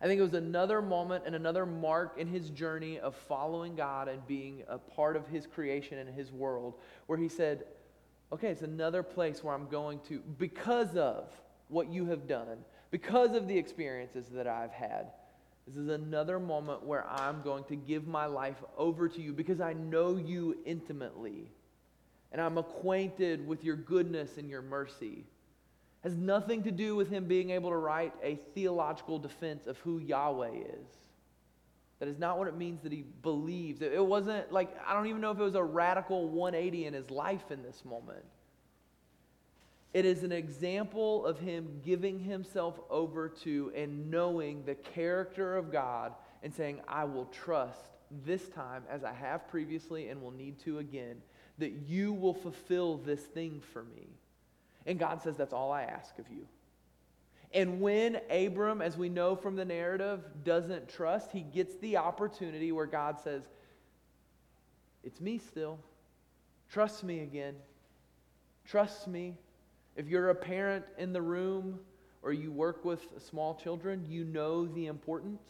I 0.00 0.06
think 0.06 0.18
it 0.18 0.22
was 0.22 0.34
another 0.34 0.82
moment 0.82 1.24
and 1.26 1.36
another 1.36 1.64
mark 1.64 2.16
in 2.18 2.26
his 2.26 2.50
journey 2.50 2.98
of 2.98 3.14
following 3.14 3.76
God 3.76 4.08
and 4.08 4.26
being 4.26 4.64
a 4.68 4.78
part 4.78 5.16
of 5.16 5.28
his 5.28 5.46
creation 5.46 5.98
and 5.98 6.12
his 6.12 6.32
world 6.32 6.74
where 7.06 7.18
he 7.18 7.28
said, 7.28 7.64
Okay, 8.32 8.48
it's 8.48 8.62
another 8.62 9.04
place 9.04 9.44
where 9.44 9.54
I'm 9.54 9.68
going 9.68 10.00
to, 10.08 10.18
because 10.36 10.96
of 10.96 11.32
what 11.68 11.88
you 11.88 12.06
have 12.06 12.26
done, 12.26 12.58
because 12.90 13.36
of 13.36 13.46
the 13.46 13.56
experiences 13.56 14.26
that 14.32 14.48
I've 14.48 14.72
had. 14.72 15.12
This 15.66 15.76
is 15.76 15.88
another 15.88 16.38
moment 16.38 16.84
where 16.84 17.06
I'm 17.08 17.42
going 17.42 17.64
to 17.64 17.76
give 17.76 18.06
my 18.06 18.26
life 18.26 18.62
over 18.76 19.08
to 19.08 19.20
you 19.20 19.32
because 19.32 19.60
I 19.60 19.72
know 19.72 20.16
you 20.16 20.56
intimately 20.64 21.50
and 22.30 22.40
I'm 22.40 22.58
acquainted 22.58 23.46
with 23.46 23.64
your 23.64 23.76
goodness 23.76 24.36
and 24.36 24.48
your 24.48 24.62
mercy 24.62 25.24
has 26.02 26.16
nothing 26.16 26.62
to 26.62 26.70
do 26.70 26.94
with 26.94 27.10
him 27.10 27.24
being 27.24 27.50
able 27.50 27.70
to 27.70 27.76
write 27.76 28.12
a 28.22 28.38
theological 28.54 29.18
defense 29.18 29.66
of 29.66 29.76
who 29.78 29.98
Yahweh 29.98 30.52
is. 30.52 30.86
That 31.98 32.08
is 32.08 32.18
not 32.18 32.38
what 32.38 32.46
it 32.46 32.56
means 32.56 32.82
that 32.82 32.92
he 32.92 33.04
believes. 33.22 33.82
It 33.82 34.04
wasn't 34.04 34.52
like, 34.52 34.68
I 34.86 34.92
don't 34.92 35.06
even 35.06 35.20
know 35.20 35.32
if 35.32 35.38
it 35.38 35.42
was 35.42 35.54
a 35.56 35.64
radical 35.64 36.28
180 36.28 36.86
in 36.86 36.94
his 36.94 37.10
life 37.10 37.50
in 37.50 37.62
this 37.62 37.84
moment. 37.84 38.24
It 39.94 40.04
is 40.04 40.22
an 40.24 40.32
example 40.32 41.24
of 41.24 41.38
him 41.38 41.80
giving 41.84 42.20
himself 42.20 42.80
over 42.90 43.28
to 43.44 43.72
and 43.74 44.10
knowing 44.10 44.64
the 44.64 44.74
character 44.74 45.56
of 45.56 45.72
God 45.72 46.12
and 46.42 46.52
saying, 46.52 46.80
I 46.86 47.04
will 47.04 47.26
trust 47.26 47.80
this 48.24 48.48
time, 48.48 48.84
as 48.90 49.04
I 49.04 49.12
have 49.12 49.48
previously 49.48 50.08
and 50.08 50.20
will 50.22 50.30
need 50.30 50.58
to 50.60 50.78
again, 50.78 51.16
that 51.58 51.72
you 51.88 52.12
will 52.12 52.34
fulfill 52.34 52.98
this 52.98 53.20
thing 53.20 53.60
for 53.72 53.84
me. 53.84 54.08
And 54.84 54.98
God 54.98 55.22
says, 55.22 55.36
That's 55.36 55.52
all 55.52 55.72
I 55.72 55.82
ask 55.82 56.18
of 56.18 56.26
you. 56.30 56.46
And 57.52 57.80
when 57.80 58.20
Abram, 58.30 58.82
as 58.82 58.96
we 58.96 59.08
know 59.08 59.34
from 59.34 59.56
the 59.56 59.64
narrative, 59.64 60.20
doesn't 60.44 60.88
trust, 60.88 61.32
he 61.32 61.40
gets 61.40 61.76
the 61.76 61.96
opportunity 61.96 62.70
where 62.72 62.86
God 62.86 63.18
says, 63.18 63.42
It's 65.02 65.20
me 65.20 65.38
still. 65.38 65.78
Trust 66.70 67.04
me 67.04 67.20
again. 67.20 67.54
Trust 68.66 69.08
me. 69.08 69.34
If 69.96 70.08
you're 70.08 70.30
a 70.30 70.34
parent 70.34 70.84
in 70.98 71.12
the 71.12 71.22
room 71.22 71.80
or 72.22 72.32
you 72.32 72.52
work 72.52 72.84
with 72.84 73.00
small 73.18 73.54
children, 73.54 74.04
you 74.08 74.24
know 74.24 74.66
the 74.66 74.86
importance 74.86 75.42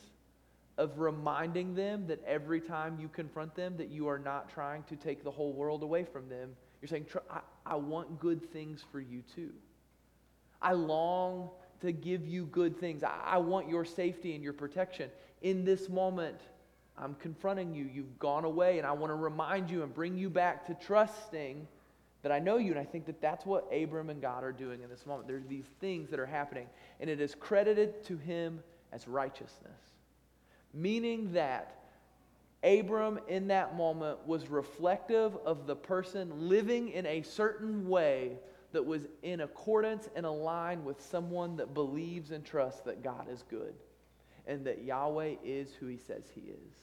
of 0.78 0.98
reminding 0.98 1.74
them 1.74 2.06
that 2.06 2.22
every 2.26 2.60
time 2.60 2.98
you 3.00 3.08
confront 3.08 3.54
them 3.54 3.76
that 3.78 3.88
you 3.88 4.08
are 4.08 4.18
not 4.18 4.48
trying 4.48 4.82
to 4.84 4.96
take 4.96 5.24
the 5.24 5.30
whole 5.30 5.52
world 5.52 5.82
away 5.82 6.04
from 6.04 6.28
them 6.28 6.50
you're 6.80 6.88
saying, 6.88 7.06
I, 7.30 7.40
I 7.64 7.76
want 7.76 8.20
good 8.20 8.52
things 8.52 8.84
for 8.92 9.00
you 9.00 9.22
too. 9.34 9.50
I 10.60 10.72
long 10.72 11.50
to 11.80 11.92
give 11.92 12.26
you 12.26 12.46
good 12.46 12.78
things. 12.78 13.02
I, 13.02 13.18
I 13.24 13.38
want 13.38 13.68
your 13.68 13.84
safety 13.84 14.34
and 14.34 14.42
your 14.44 14.52
protection. 14.52 15.10
In 15.42 15.64
this 15.64 15.88
moment, 15.88 16.40
I'm 16.96 17.14
confronting 17.14 17.74
you. 17.74 17.84
You've 17.92 18.18
gone 18.18 18.44
away, 18.44 18.78
and 18.78 18.86
I 18.86 18.92
want 18.92 19.10
to 19.10 19.16
remind 19.16 19.70
you 19.70 19.82
and 19.82 19.92
bring 19.92 20.16
you 20.16 20.30
back 20.30 20.66
to 20.66 20.74
trusting 20.74 21.66
that 22.26 22.32
I 22.32 22.40
know 22.40 22.56
you. 22.56 22.72
And 22.72 22.80
I 22.80 22.84
think 22.84 23.06
that 23.06 23.20
that's 23.20 23.46
what 23.46 23.72
Abram 23.72 24.10
and 24.10 24.20
God 24.20 24.42
are 24.42 24.50
doing 24.50 24.82
in 24.82 24.90
this 24.90 25.06
moment. 25.06 25.28
There's 25.28 25.46
these 25.46 25.66
things 25.80 26.10
that 26.10 26.18
are 26.18 26.26
happening, 26.26 26.66
and 26.98 27.08
it 27.08 27.20
is 27.20 27.36
credited 27.36 28.02
to 28.06 28.16
him 28.16 28.58
as 28.90 29.06
righteousness, 29.06 29.78
meaning 30.74 31.32
that 31.34 31.84
Abram 32.64 33.20
in 33.28 33.46
that 33.46 33.76
moment 33.76 34.18
was 34.26 34.48
reflective 34.48 35.36
of 35.46 35.68
the 35.68 35.76
person 35.76 36.48
living 36.48 36.88
in 36.88 37.06
a 37.06 37.22
certain 37.22 37.88
way 37.88 38.32
that 38.72 38.84
was 38.84 39.02
in 39.22 39.42
accordance 39.42 40.08
and 40.16 40.26
aligned 40.26 40.84
with 40.84 41.00
someone 41.00 41.56
that 41.58 41.74
believes 41.74 42.32
and 42.32 42.44
trusts 42.44 42.80
that 42.80 43.04
God 43.04 43.28
is 43.30 43.44
good 43.48 43.74
and 44.48 44.64
that 44.66 44.82
Yahweh 44.82 45.36
is 45.44 45.68
who 45.78 45.86
he 45.86 45.96
says 45.96 46.24
he 46.34 46.40
is. 46.40 46.74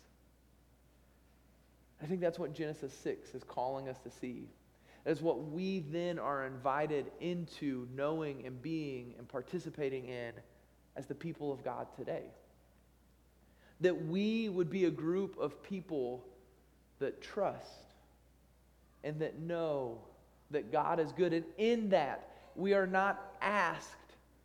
I 2.01 2.05
think 2.05 2.21
that's 2.21 2.39
what 2.39 2.53
Genesis 2.53 2.93
6 3.03 3.35
is 3.35 3.43
calling 3.43 3.89
us 3.89 3.97
to 4.05 4.09
see. 4.09 4.47
Is 5.05 5.21
what 5.21 5.51
we 5.51 5.79
then 5.91 6.17
are 6.17 6.45
invited 6.45 7.11
into 7.19 7.87
knowing 7.93 8.45
and 8.45 8.61
being 8.61 9.15
and 9.17 9.27
participating 9.27 10.07
in 10.07 10.31
as 10.95 11.07
the 11.07 11.15
people 11.15 11.51
of 11.51 11.63
God 11.63 11.87
today 11.97 12.23
that 13.83 14.05
we 14.07 14.47
would 14.47 14.69
be 14.69 14.85
a 14.85 14.89
group 14.89 15.37
of 15.37 15.61
people 15.61 16.23
that 16.99 17.21
trust 17.21 17.93
and 19.03 19.19
that 19.19 19.39
know 19.39 19.97
that 20.51 20.71
God 20.71 20.99
is 20.99 21.11
good. 21.11 21.33
And 21.33 21.43
in 21.57 21.89
that, 21.89 22.29
we 22.55 22.73
are 22.73 22.87
not 22.87 23.35
asked 23.41 23.89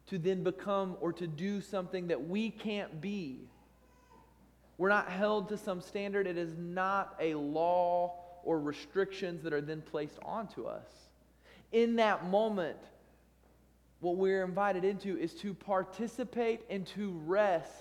to 0.09 0.19
then 0.19 0.43
become 0.43 0.97
or 1.01 1.13
to 1.13 1.27
do 1.27 1.61
something 1.61 2.09
that 2.09 2.29
we 2.29 2.51
can't 2.51 3.01
be. 3.01 3.49
We're 4.77 4.89
not 4.89 5.09
held 5.09 5.51
to 5.51 5.57
some 5.57 5.81
standard. 5.81 6.27
It 6.27 6.37
is 6.37 6.57
not 6.59 7.15
a 7.21 7.35
law 7.35 8.18
or 8.45 8.61
restrictions 8.61 9.43
that 9.43 9.53
are 9.53 9.61
then 9.61 9.83
placed 9.83 10.19
onto 10.23 10.65
us. 10.65 10.87
In 11.73 11.97
that 11.97 12.27
moment, 12.27 12.79
what 14.01 14.17
we're 14.17 14.45
invited 14.45 14.85
into 14.85 15.19
is 15.19 15.35
to 15.35 15.55
participate 15.55 16.63
and 16.71 16.87
to 16.89 17.13
rest 17.27 17.73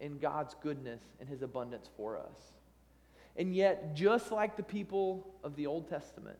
in 0.00 0.18
God's 0.18 0.54
goodness 0.62 1.00
and 1.20 1.28
His 1.28 1.42
abundance 1.42 1.88
for 1.96 2.18
us. 2.18 2.52
And 3.36 3.54
yet, 3.54 3.94
just 3.94 4.32
like 4.32 4.56
the 4.56 4.62
people 4.62 5.34
of 5.42 5.56
the 5.56 5.66
Old 5.66 5.88
Testament 5.88 6.38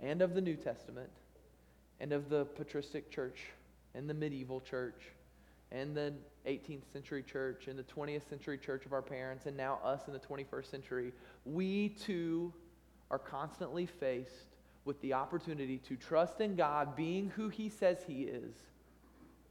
and 0.00 0.22
of 0.22 0.34
the 0.34 0.40
New 0.40 0.56
Testament 0.56 1.10
and 2.00 2.12
of 2.12 2.28
the 2.28 2.44
patristic 2.44 3.10
church 3.10 3.40
and 3.94 4.08
the 4.08 4.14
medieval 4.14 4.60
church 4.60 5.00
and 5.72 5.94
the 5.94 6.12
18th 6.46 6.90
century 6.92 7.22
church 7.22 7.68
and 7.68 7.78
the 7.78 7.84
20th 7.84 8.28
century 8.28 8.58
church 8.58 8.86
of 8.86 8.92
our 8.92 9.02
parents 9.02 9.46
and 9.46 9.56
now 9.56 9.78
us 9.84 10.02
in 10.06 10.12
the 10.12 10.18
21st 10.18 10.70
century, 10.70 11.12
we 11.44 11.90
too 11.90 12.52
are 13.10 13.18
constantly 13.18 13.86
faced 13.86 14.56
with 14.84 15.00
the 15.02 15.12
opportunity 15.12 15.78
to 15.78 15.96
trust 15.96 16.40
in 16.40 16.56
God 16.56 16.96
being 16.96 17.30
who 17.36 17.48
He 17.48 17.68
says 17.68 17.98
He 18.06 18.22
is, 18.22 18.54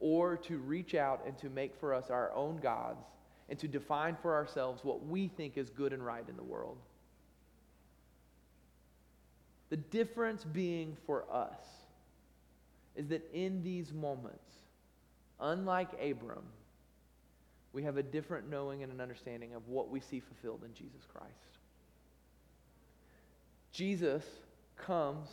or 0.00 0.36
to 0.38 0.58
reach 0.58 0.94
out 0.94 1.22
and 1.26 1.36
to 1.38 1.48
make 1.48 1.76
for 1.76 1.94
us 1.94 2.10
our 2.10 2.32
own 2.32 2.56
gods 2.56 3.04
and 3.48 3.58
to 3.58 3.68
define 3.68 4.16
for 4.20 4.34
ourselves 4.34 4.84
what 4.84 5.06
we 5.06 5.28
think 5.28 5.56
is 5.56 5.70
good 5.70 5.92
and 5.92 6.04
right 6.04 6.24
in 6.28 6.36
the 6.36 6.42
world. 6.42 6.78
The 9.68 9.76
difference 9.76 10.44
being 10.44 10.96
for 11.06 11.24
us 11.30 11.60
is 12.96 13.08
that 13.08 13.28
in 13.32 13.62
these 13.62 13.92
moments, 13.92 14.52
unlike 15.40 15.88
Abram, 16.02 16.44
we 17.72 17.82
have 17.84 17.96
a 17.96 18.02
different 18.02 18.50
knowing 18.50 18.82
and 18.82 18.92
an 18.92 19.00
understanding 19.00 19.54
of 19.54 19.68
what 19.68 19.90
we 19.90 20.00
see 20.00 20.20
fulfilled 20.20 20.62
in 20.64 20.74
Jesus 20.74 21.06
Christ. 21.12 21.34
Jesus 23.72 24.24
comes 24.76 25.28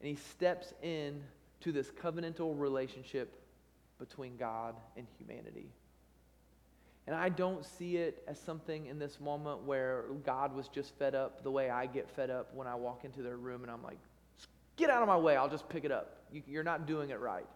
and 0.00 0.08
he 0.08 0.16
steps 0.16 0.72
in 0.82 1.22
to 1.60 1.72
this 1.72 1.90
covenantal 1.90 2.58
relationship 2.58 3.42
between 3.98 4.36
God 4.36 4.76
and 4.96 5.06
humanity. 5.18 5.66
And 7.06 7.14
I 7.14 7.28
don't 7.28 7.64
see 7.64 7.96
it 7.96 8.22
as 8.26 8.38
something 8.38 8.86
in 8.86 8.98
this 8.98 9.20
moment 9.20 9.62
where 9.62 10.04
God 10.24 10.54
was 10.54 10.68
just 10.68 10.94
fed 10.98 11.14
up 11.14 11.42
the 11.42 11.50
way 11.50 11.70
I 11.70 11.86
get 11.86 12.10
fed 12.10 12.30
up 12.30 12.52
when 12.54 12.66
I 12.66 12.74
walk 12.74 13.04
into 13.04 13.22
their 13.22 13.36
room 13.36 13.62
and 13.62 13.70
I'm 13.70 13.82
like, 13.82 13.98
get 14.76 14.90
out 14.90 15.02
of 15.02 15.08
my 15.08 15.16
way, 15.16 15.36
I'll 15.36 15.48
just 15.48 15.68
pick 15.68 15.84
it 15.84 15.92
up. 15.92 16.22
You're 16.46 16.64
not 16.64 16.86
doing 16.86 17.10
it 17.10 17.20
right. 17.20 17.46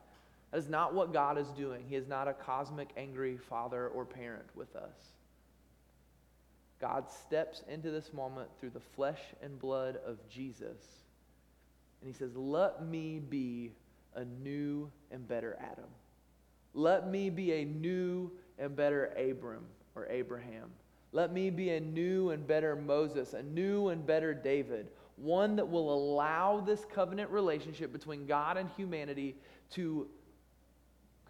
That 0.50 0.58
is 0.58 0.68
not 0.68 0.94
what 0.94 1.12
God 1.12 1.38
is 1.38 1.48
doing. 1.48 1.84
He 1.88 1.96
is 1.96 2.08
not 2.08 2.28
a 2.28 2.32
cosmic, 2.32 2.90
angry 2.96 3.36
father 3.36 3.88
or 3.88 4.04
parent 4.04 4.46
with 4.54 4.74
us. 4.74 5.12
God 6.80 7.10
steps 7.10 7.62
into 7.68 7.90
this 7.90 8.12
moment 8.12 8.48
through 8.58 8.70
the 8.70 8.80
flesh 8.80 9.20
and 9.42 9.58
blood 9.58 9.98
of 10.04 10.16
Jesus. 10.28 10.82
And 12.00 12.12
he 12.12 12.18
says, 12.18 12.34
Let 12.36 12.84
me 12.84 13.18
be 13.18 13.72
a 14.14 14.24
new 14.24 14.90
and 15.10 15.26
better 15.28 15.56
Adam. 15.60 15.90
Let 16.72 17.08
me 17.08 17.30
be 17.30 17.52
a 17.52 17.64
new 17.64 18.30
and 18.58 18.74
better 18.74 19.12
Abram 19.16 19.64
or 19.94 20.06
Abraham. 20.08 20.70
Let 21.12 21.32
me 21.32 21.50
be 21.50 21.70
a 21.70 21.80
new 21.80 22.30
and 22.30 22.46
better 22.46 22.76
Moses, 22.76 23.34
a 23.34 23.42
new 23.42 23.88
and 23.88 24.06
better 24.06 24.32
David, 24.32 24.88
one 25.16 25.56
that 25.56 25.68
will 25.68 25.92
allow 25.92 26.60
this 26.60 26.86
covenant 26.92 27.30
relationship 27.30 27.92
between 27.92 28.26
God 28.26 28.56
and 28.56 28.70
humanity 28.76 29.34
to 29.72 30.08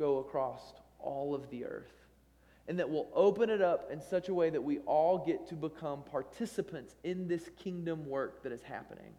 go 0.00 0.18
across 0.18 0.72
all 0.98 1.34
of 1.34 1.48
the 1.50 1.64
earth 1.64 1.92
and 2.66 2.78
that 2.78 2.88
will 2.88 3.08
open 3.14 3.50
it 3.50 3.60
up 3.60 3.90
in 3.92 4.00
such 4.00 4.28
a 4.28 4.34
way 4.34 4.48
that 4.48 4.62
we 4.62 4.78
all 4.80 5.18
get 5.18 5.48
to 5.48 5.54
become 5.54 6.02
participants 6.10 6.94
in 7.04 7.28
this 7.28 7.50
kingdom 7.58 8.08
work 8.08 8.42
that 8.42 8.52
is 8.52 8.62
happening. 8.62 9.12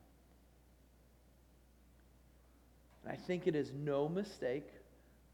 And 3.04 3.12
I 3.12 3.16
think 3.18 3.48
it 3.48 3.56
is 3.56 3.74
no 3.74 4.08
mistake 4.08 4.70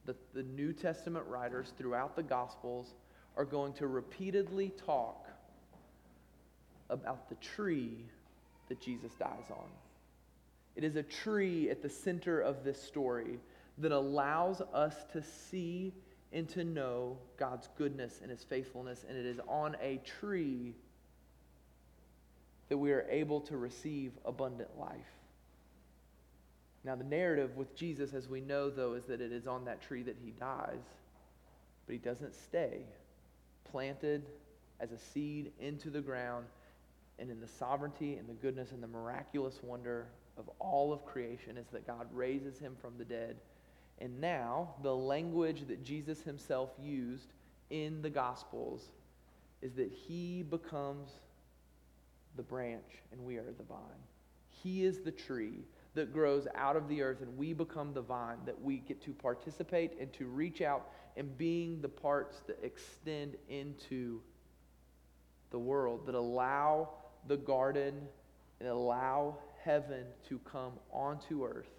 that 0.06 0.16
the 0.34 0.44
New 0.44 0.74
Testament 0.74 1.26
writers 1.28 1.74
throughout 1.78 2.16
the 2.16 2.24
Gospels 2.24 2.96
are 3.36 3.46
going 3.46 3.74
to 3.74 3.88
repeatedly 3.88 4.74
talk 4.84 5.28
about 6.90 7.30
the 7.30 7.36
tree 7.36 8.06
that 8.68 8.82
Jesus 8.82 9.12
dies 9.20 9.52
on. 9.52 9.68
It 10.76 10.84
is 10.84 10.96
a 10.96 11.04
tree 11.04 11.70
at 11.70 11.82
the 11.82 11.90
center 11.90 12.40
of 12.40 12.64
this 12.64 12.82
story 12.82 13.40
that 13.80 13.92
allows 13.92 14.62
us 14.74 14.96
to 15.14 15.22
see 15.22 15.94
and 16.34 16.50
to 16.50 16.64
know 16.64 17.18
God's 17.38 17.70
goodness 17.78 18.20
and 18.22 18.32
his 18.32 18.44
faithfulness. 18.44 19.06
And 19.08 19.18
it 19.18 19.26
is 19.26 19.40
on 19.48 19.76
a 19.82 20.02
tree 20.20 20.74
that 22.70 22.78
we 22.78 22.92
are 22.92 23.06
able 23.10 23.40
to 23.42 23.58
receive 23.58 24.12
abundant 24.26 24.78
life. 24.78 24.92
Now, 26.84 26.96
the 26.96 27.04
narrative 27.04 27.56
with 27.56 27.76
Jesus, 27.76 28.14
as 28.14 28.30
we 28.30 28.42
know, 28.42 28.70
though, 28.70 28.94
is 28.94 29.06
that 29.06 29.22
it 29.22 29.32
is 29.32 29.48
on 29.48 29.66
that 29.66 29.82
tree 29.82 30.04
that 30.04 30.16
he 30.24 30.32
dies, 30.32 30.84
but 31.86 31.94
he 31.94 32.00
doesn't 32.00 32.34
stay. 32.34 32.82
Planted 33.72 34.26
as 34.80 34.92
a 34.92 34.98
seed 34.98 35.52
into 35.60 35.90
the 35.90 36.02
ground, 36.02 36.46
and 37.20 37.30
in 37.32 37.40
the 37.42 37.48
sovereignty 37.48 38.16
and 38.16 38.28
the 38.28 38.34
goodness 38.34 38.72
and 38.72 38.82
the 38.82 38.88
miraculous 38.88 39.60
wonder 39.64 40.06
of 40.38 40.50
all 40.60 40.94
of 40.94 41.06
creation 41.06 41.58
is 41.58 41.66
that 41.72 41.88
God 41.88 42.08
raises 42.14 42.60
him 42.60 42.76
from 42.80 42.94
the 42.98 43.06
dead 43.06 43.38
and 44.00 44.22
now, 44.22 44.76
the 44.84 44.96
language 44.96 45.68
that 45.68 45.84
Jesus 45.84 46.22
himself 46.22 46.70
used 46.80 47.34
in 47.70 48.02
the 48.02 48.10
Gospels 48.10 48.92
is 49.62 49.74
that 49.74 49.92
he 49.92 50.44
becomes 50.44 51.10
the 52.36 52.44
branch 52.44 53.02
and 53.12 53.20
we 53.22 53.38
are 53.38 53.52
the 53.58 53.64
vine. 53.64 53.80
He 54.50 54.84
is 54.86 55.00
the 55.00 55.12
tree 55.12 55.66
that 55.96 56.14
grows 56.14 56.48
out 56.54 56.76
of 56.76 56.88
the 56.88 57.02
earth, 57.02 57.22
and 57.22 57.38
we 57.38 57.54
become 57.54 57.92
the 57.92 58.02
vine 58.02 58.38
that 58.46 58.62
we 58.62 58.78
get 58.78 59.02
to 59.02 59.14
participate 59.14 59.94
and 60.00 60.14
to 60.14 60.26
reach 60.26 60.62
out 60.62 60.92
and 61.16 61.36
being 61.40 61.82
the 61.82 61.90
parts 61.90 62.42
that 62.46 62.60
extend 62.64 63.36
into 63.50 64.22
the 65.50 65.58
world, 65.58 66.06
that 66.06 66.14
allow 66.14 66.90
the 67.28 67.38
garden 67.38 67.96
and 68.60 68.70
allow 68.70 69.38
heaven 69.64 70.06
to 70.30 70.38
come 70.40 70.74
onto 70.92 71.44
earth 71.44 71.77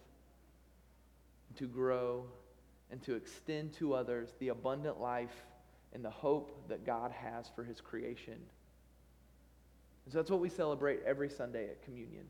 to 1.57 1.67
grow 1.67 2.25
and 2.91 3.03
to 3.03 3.15
extend 3.15 3.73
to 3.75 3.95
others 3.95 4.31
the 4.39 4.49
abundant 4.49 5.01
life 5.01 5.45
and 5.93 6.05
the 6.05 6.11
hope 6.11 6.69
that 6.69 6.85
God 6.85 7.13
has 7.13 7.51
for 7.55 7.65
his 7.65 7.81
creation. 7.81 8.39
And 10.05 10.13
so 10.13 10.19
that's 10.19 10.31
what 10.31 10.41
we 10.41 10.49
celebrate 10.49 11.01
every 11.05 11.29
Sunday 11.29 11.65
at 11.65 11.83
communion. 11.83 12.25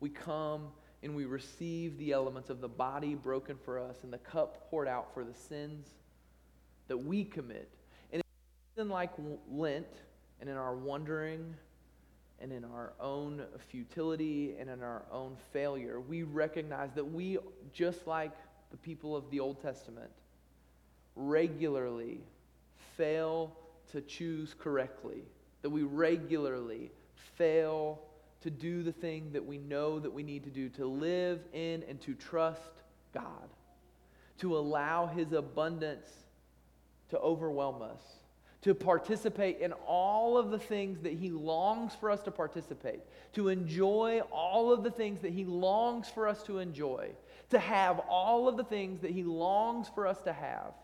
We 0.00 0.08
come 0.08 0.68
and 1.02 1.14
we 1.14 1.24
receive 1.24 1.96
the 1.98 2.12
elements 2.12 2.50
of 2.50 2.60
the 2.60 2.68
body 2.68 3.14
broken 3.14 3.56
for 3.64 3.78
us 3.78 3.98
and 4.02 4.12
the 4.12 4.18
cup 4.18 4.70
poured 4.70 4.88
out 4.88 5.12
for 5.14 5.24
the 5.24 5.34
sins 5.34 5.88
that 6.88 6.98
we 6.98 7.24
commit. 7.24 7.70
And 8.12 8.22
in 8.76 8.88
like 8.88 9.12
Lent 9.50 9.86
and 10.40 10.48
in 10.48 10.56
our 10.56 10.74
wandering 10.74 11.54
and 12.40 12.52
in 12.52 12.64
our 12.64 12.92
own 13.00 13.42
futility 13.68 14.54
and 14.58 14.70
in 14.70 14.82
our 14.82 15.02
own 15.12 15.36
failure, 15.52 16.00
we 16.00 16.22
recognize 16.22 16.90
that 16.94 17.04
we, 17.04 17.38
just 17.72 18.06
like 18.06 18.32
the 18.70 18.76
people 18.76 19.14
of 19.14 19.30
the 19.30 19.40
Old 19.40 19.60
Testament, 19.60 20.10
regularly 21.16 22.20
fail 22.96 23.52
to 23.92 24.00
choose 24.00 24.54
correctly, 24.58 25.22
that 25.62 25.70
we 25.70 25.82
regularly 25.82 26.90
fail 27.36 28.00
to 28.42 28.50
do 28.50 28.82
the 28.82 28.92
thing 28.92 29.30
that 29.32 29.44
we 29.44 29.58
know 29.58 29.98
that 29.98 30.12
we 30.12 30.22
need 30.22 30.44
to 30.44 30.50
do, 30.50 30.68
to 30.70 30.86
live 30.86 31.40
in 31.52 31.82
and 31.88 32.00
to 32.00 32.14
trust 32.14 32.82
God, 33.12 33.48
to 34.38 34.56
allow 34.56 35.06
His 35.06 35.32
abundance 35.32 36.08
to 37.10 37.18
overwhelm 37.18 37.82
us 37.82 38.00
to 38.62 38.74
participate 38.74 39.60
in 39.60 39.72
all 39.86 40.36
of 40.36 40.50
the 40.50 40.58
things 40.58 41.00
that 41.00 41.14
He 41.14 41.30
longs 41.30 41.94
for 41.94 42.10
us 42.10 42.22
to 42.22 42.30
participate, 42.30 43.00
to 43.32 43.48
enjoy 43.48 44.20
all 44.30 44.72
of 44.72 44.82
the 44.82 44.90
things 44.90 45.20
that 45.20 45.32
He 45.32 45.44
longs 45.44 46.08
for 46.08 46.28
us 46.28 46.42
to 46.42 46.58
enjoy, 46.58 47.10
to 47.50 47.58
have 47.58 48.00
all 48.08 48.48
of 48.48 48.56
the 48.56 48.64
things 48.64 49.00
that 49.00 49.12
He 49.12 49.22
longs 49.22 49.88
for 49.94 50.06
us 50.06 50.20
to 50.22 50.32
have. 50.32 50.74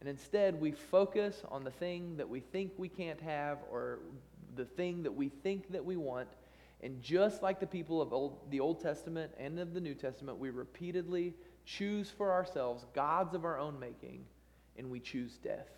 And 0.00 0.08
instead, 0.08 0.60
we 0.60 0.72
focus 0.72 1.42
on 1.48 1.64
the 1.64 1.70
thing 1.70 2.16
that 2.16 2.28
we 2.28 2.40
think 2.40 2.72
we 2.76 2.88
can't 2.88 3.20
have 3.20 3.58
or 3.70 4.00
the 4.56 4.64
thing 4.64 5.04
that 5.04 5.14
we 5.14 5.28
think 5.28 5.70
that 5.72 5.84
we 5.84 5.96
want. 5.96 6.28
And 6.82 7.00
just 7.00 7.42
like 7.42 7.60
the 7.60 7.66
people 7.66 8.02
of 8.02 8.12
old, 8.12 8.50
the 8.50 8.58
Old 8.60 8.82
Testament 8.82 9.32
and 9.38 9.60
of 9.60 9.72
the 9.72 9.80
New 9.80 9.94
Testament, 9.94 10.38
we 10.38 10.50
repeatedly 10.50 11.34
choose 11.64 12.10
for 12.10 12.32
ourselves 12.32 12.84
gods 12.92 13.34
of 13.34 13.44
our 13.44 13.56
own 13.56 13.78
making, 13.78 14.24
and 14.76 14.90
we 14.90 14.98
choose 14.98 15.38
death. 15.38 15.68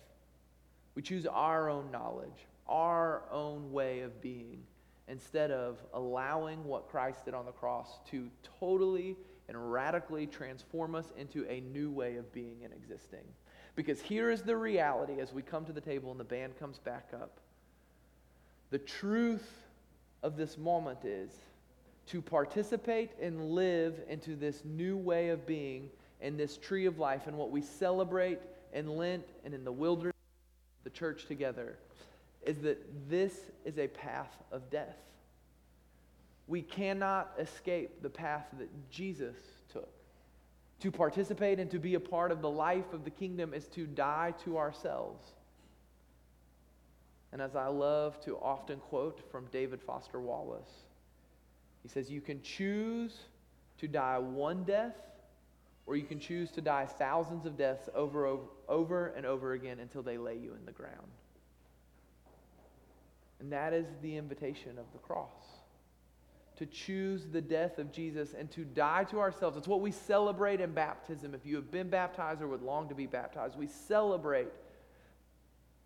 We 0.95 1.01
choose 1.01 1.25
our 1.25 1.69
own 1.69 1.91
knowledge, 1.91 2.47
our 2.67 3.23
own 3.31 3.71
way 3.71 4.01
of 4.01 4.21
being, 4.21 4.63
instead 5.07 5.51
of 5.51 5.77
allowing 5.93 6.63
what 6.63 6.89
Christ 6.89 7.25
did 7.25 7.33
on 7.33 7.45
the 7.45 7.51
cross 7.51 7.99
to 8.11 8.29
totally 8.59 9.15
and 9.47 9.71
radically 9.71 10.25
transform 10.25 10.95
us 10.95 11.11
into 11.17 11.45
a 11.47 11.59
new 11.61 11.91
way 11.91 12.15
of 12.15 12.31
being 12.33 12.63
and 12.63 12.73
existing. 12.73 13.23
Because 13.75 14.01
here 14.01 14.31
is 14.31 14.41
the 14.41 14.55
reality 14.55 15.19
as 15.19 15.33
we 15.33 15.41
come 15.41 15.65
to 15.65 15.73
the 15.73 15.81
table 15.81 16.09
and 16.11 16.19
the 16.19 16.23
band 16.23 16.57
comes 16.57 16.79
back 16.79 17.09
up. 17.13 17.39
The 18.71 18.79
truth 18.79 19.47
of 20.23 20.37
this 20.37 20.57
moment 20.57 20.99
is 21.03 21.31
to 22.07 22.21
participate 22.21 23.11
and 23.21 23.51
live 23.51 23.99
into 24.09 24.35
this 24.35 24.63
new 24.63 24.97
way 24.97 25.29
of 25.29 25.45
being 25.45 25.89
in 26.21 26.37
this 26.37 26.57
tree 26.57 26.85
of 26.85 26.97
life 26.97 27.27
and 27.27 27.37
what 27.37 27.51
we 27.51 27.61
celebrate 27.61 28.39
in 28.73 28.87
Lent 28.97 29.25
and 29.43 29.53
in 29.53 29.63
the 29.63 29.71
wilderness, 29.71 30.14
the 30.85 30.89
church 30.89 31.25
together, 31.25 31.77
is 32.43 32.59
that 32.59 33.09
this 33.09 33.33
is 33.65 33.77
a 33.77 33.87
path 33.87 34.31
of 34.53 34.69
death. 34.69 34.95
We 36.47 36.61
cannot 36.61 37.33
escape 37.37 38.01
the 38.01 38.09
path 38.09 38.45
that 38.59 38.69
Jesus 38.89 39.35
took. 39.73 39.89
To 40.81 40.91
participate 40.91 41.59
and 41.59 41.69
to 41.71 41.79
be 41.79 41.95
a 41.95 41.99
part 41.99 42.31
of 42.31 42.41
the 42.41 42.49
life 42.49 42.93
of 42.93 43.03
the 43.03 43.09
kingdom 43.09 43.53
is 43.53 43.65
to 43.69 43.85
die 43.85 44.33
to 44.45 44.57
ourselves. 44.57 45.25
And 47.31 47.41
as 47.41 47.55
I 47.55 47.67
love 47.67 48.21
to 48.21 48.37
often 48.37 48.79
quote 48.79 49.19
from 49.31 49.47
David 49.51 49.81
Foster 49.81 50.21
Wallace, 50.21 50.69
he 51.81 51.89
says, 51.89 52.09
You 52.09 52.21
can 52.21 52.41
choose 52.41 53.17
to 53.79 53.87
die 53.87 54.19
one 54.19 54.63
death, 54.63 54.95
or 55.85 55.95
you 55.95 56.03
can 56.03 56.19
choose 56.19 56.51
to 56.51 56.61
die 56.61 56.85
thousands 56.85 57.45
of 57.45 57.57
deaths 57.57 57.89
over, 57.93 58.25
over, 58.25 58.43
over 58.67 59.07
and 59.07 59.25
over 59.25 59.53
again 59.53 59.79
until 59.79 60.01
they 60.01 60.17
lay 60.17 60.35
you 60.35 60.53
in 60.57 60.65
the 60.65 60.71
ground. 60.71 61.11
And 63.39 63.51
that 63.51 63.73
is 63.73 63.85
the 64.01 64.17
invitation 64.17 64.79
of 64.79 64.85
the 64.93 64.99
cross 64.99 65.43
to 66.57 66.65
choose 66.65 67.25
the 67.31 67.41
death 67.41 67.79
of 67.79 67.91
Jesus 67.91 68.33
and 68.33 68.49
to 68.51 68.63
die 68.63 69.03
to 69.05 69.19
ourselves. 69.19 69.57
It's 69.57 69.67
what 69.67 69.81
we 69.81 69.91
celebrate 69.91 70.61
in 70.61 70.71
baptism. 70.71 71.33
If 71.33 71.45
you 71.45 71.55
have 71.57 71.69
been 71.69 71.89
baptized 71.89 72.41
or 72.41 72.47
would 72.47 72.61
long 72.61 72.87
to 72.89 72.95
be 72.95 73.07
baptized, 73.07 73.57
we 73.57 73.67
celebrate 73.67 74.47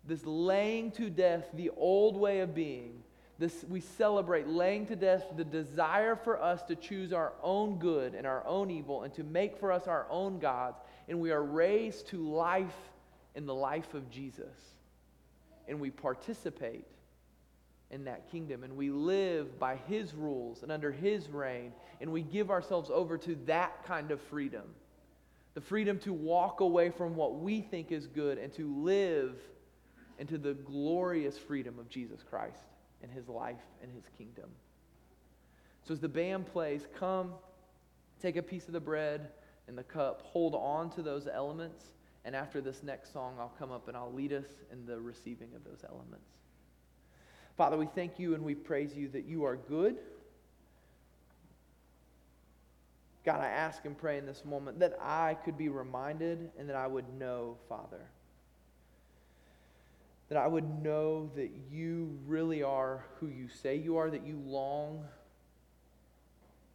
this 0.06 0.24
laying 0.24 0.92
to 0.92 1.10
death 1.10 1.48
the 1.54 1.70
old 1.76 2.16
way 2.16 2.40
of 2.40 2.54
being. 2.54 3.02
This, 3.40 3.64
we 3.70 3.80
celebrate 3.80 4.48
laying 4.48 4.84
to 4.88 4.96
death 4.96 5.24
the 5.34 5.44
desire 5.44 6.14
for 6.14 6.40
us 6.40 6.62
to 6.64 6.76
choose 6.76 7.10
our 7.10 7.32
own 7.42 7.78
good 7.78 8.14
and 8.14 8.26
our 8.26 8.46
own 8.46 8.70
evil 8.70 9.02
and 9.02 9.14
to 9.14 9.24
make 9.24 9.56
for 9.56 9.72
us 9.72 9.86
our 9.86 10.06
own 10.10 10.38
gods. 10.38 10.78
And 11.08 11.20
we 11.20 11.30
are 11.30 11.42
raised 11.42 12.08
to 12.08 12.18
life 12.18 12.76
in 13.34 13.46
the 13.46 13.54
life 13.54 13.94
of 13.94 14.10
Jesus. 14.10 14.54
And 15.68 15.80
we 15.80 15.88
participate 15.90 16.84
in 17.90 18.04
that 18.04 18.30
kingdom. 18.30 18.62
And 18.62 18.76
we 18.76 18.90
live 18.90 19.58
by 19.58 19.76
His 19.88 20.12
rules 20.12 20.62
and 20.62 20.70
under 20.70 20.92
His 20.92 21.30
reign. 21.30 21.72
And 22.02 22.12
we 22.12 22.20
give 22.20 22.50
ourselves 22.50 22.90
over 22.92 23.16
to 23.16 23.38
that 23.46 23.86
kind 23.86 24.10
of 24.10 24.20
freedom 24.20 24.64
the 25.54 25.60
freedom 25.60 25.98
to 25.98 26.12
walk 26.12 26.60
away 26.60 26.90
from 26.90 27.16
what 27.16 27.40
we 27.40 27.60
think 27.60 27.90
is 27.90 28.06
good 28.06 28.38
and 28.38 28.52
to 28.52 28.72
live 28.84 29.34
into 30.20 30.38
the 30.38 30.54
glorious 30.54 31.36
freedom 31.36 31.76
of 31.80 31.88
Jesus 31.88 32.22
Christ 32.22 32.69
and 33.02 33.10
His 33.10 33.28
life 33.28 33.62
and 33.82 33.90
His 33.92 34.04
kingdom. 34.16 34.50
So 35.82 35.94
as 35.94 36.00
the 36.00 36.08
band 36.08 36.46
plays, 36.46 36.86
come, 36.98 37.32
take 38.20 38.36
a 38.36 38.42
piece 38.42 38.66
of 38.66 38.72
the 38.72 38.80
bread 38.80 39.28
and 39.68 39.76
the 39.76 39.82
cup, 39.82 40.22
hold 40.22 40.54
on 40.54 40.90
to 40.90 41.02
those 41.02 41.26
elements. 41.26 41.92
And 42.24 42.36
after 42.36 42.60
this 42.60 42.82
next 42.82 43.12
song, 43.12 43.36
I'll 43.38 43.54
come 43.58 43.72
up 43.72 43.88
and 43.88 43.96
I'll 43.96 44.12
lead 44.12 44.32
us 44.32 44.46
in 44.70 44.84
the 44.84 45.00
receiving 45.00 45.48
of 45.54 45.64
those 45.64 45.84
elements. 45.88 46.28
Father, 47.56 47.76
we 47.76 47.86
thank 47.86 48.18
you 48.18 48.34
and 48.34 48.44
we 48.44 48.54
praise 48.54 48.94
you 48.94 49.08
that 49.08 49.24
you 49.24 49.44
are 49.44 49.56
good. 49.56 49.96
God, 53.24 53.40
I 53.40 53.48
ask 53.48 53.84
and 53.84 53.96
pray 53.96 54.18
in 54.18 54.26
this 54.26 54.44
moment 54.44 54.78
that 54.80 54.96
I 55.00 55.36
could 55.44 55.58
be 55.58 55.68
reminded 55.68 56.50
and 56.58 56.68
that 56.68 56.76
I 56.76 56.86
would 56.86 57.08
know, 57.18 57.56
Father. 57.68 58.00
That 60.30 60.38
I 60.38 60.46
would 60.46 60.82
know 60.82 61.30
that 61.36 61.50
you 61.70 62.18
really 62.26 62.62
are 62.62 63.04
who 63.18 63.26
you 63.26 63.48
say 63.48 63.76
you 63.76 63.98
are, 63.98 64.10
that 64.10 64.26
you 64.26 64.40
long 64.46 65.04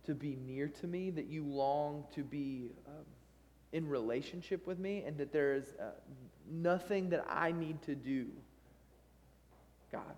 to 0.06 0.14
be 0.14 0.38
near 0.46 0.68
to 0.68 0.88
me, 0.88 1.10
that 1.10 1.26
you 1.26 1.44
long 1.44 2.04
to 2.14 2.24
be 2.24 2.70
um, 2.88 3.06
in 3.74 3.88
relationship 3.90 4.68
with 4.68 4.78
me, 4.78 5.04
and 5.08 5.18
that 5.18 5.34
there 5.34 5.56
is 5.56 5.74
uh, 5.82 5.86
nothing 6.52 7.10
that 7.10 7.26
I 7.28 7.52
need 7.52 7.82
to 7.84 7.96
do, 7.96 8.28
God 9.92 10.14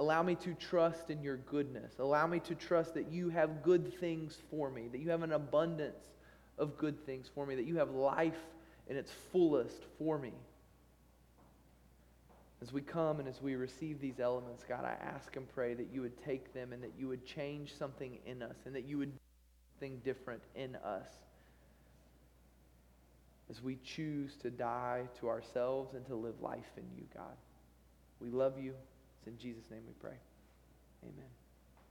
Allow 0.00 0.22
me 0.22 0.34
to 0.36 0.54
trust 0.54 1.10
in 1.10 1.22
your 1.22 1.36
goodness. 1.36 1.98
Allow 1.98 2.26
me 2.26 2.40
to 2.40 2.54
trust 2.54 2.94
that 2.94 3.10
you 3.10 3.28
have 3.28 3.62
good 3.62 3.92
things 4.00 4.38
for 4.50 4.70
me, 4.70 4.88
that 4.88 4.98
you 4.98 5.10
have 5.10 5.22
an 5.22 5.32
abundance 5.32 6.06
of 6.58 6.78
good 6.78 7.04
things 7.04 7.28
for 7.34 7.44
me, 7.44 7.54
that 7.56 7.66
you 7.66 7.76
have 7.76 7.90
life 7.90 8.38
in 8.88 8.96
its 8.96 9.12
fullest 9.30 9.84
for 9.98 10.18
me. 10.18 10.32
As 12.62 12.72
we 12.72 12.82
come 12.82 13.20
and 13.20 13.28
as 13.28 13.40
we 13.40 13.54
receive 13.54 14.00
these 14.00 14.20
elements, 14.20 14.64
God, 14.68 14.84
I 14.84 14.96
ask 15.02 15.34
and 15.36 15.48
pray 15.54 15.72
that 15.74 15.88
you 15.92 16.02
would 16.02 16.22
take 16.22 16.52
them 16.52 16.72
and 16.72 16.82
that 16.82 16.92
you 16.98 17.08
would 17.08 17.24
change 17.24 17.74
something 17.78 18.18
in 18.26 18.42
us 18.42 18.56
and 18.66 18.74
that 18.74 18.84
you 18.84 18.98
would 18.98 19.12
do 19.12 19.18
something 19.74 20.00
different 20.04 20.42
in 20.54 20.76
us 20.76 21.08
as 23.50 23.62
we 23.62 23.78
choose 23.82 24.36
to 24.42 24.50
die 24.50 25.08
to 25.18 25.28
ourselves 25.28 25.94
and 25.94 26.06
to 26.06 26.14
live 26.14 26.40
life 26.40 26.70
in 26.76 26.84
you, 26.96 27.04
God. 27.14 27.36
We 28.20 28.28
love 28.28 28.58
you. 28.58 28.74
It's 29.18 29.26
in 29.26 29.38
Jesus' 29.38 29.70
name 29.70 29.82
we 29.86 29.94
pray. 29.94 30.16
Amen. 31.02 31.39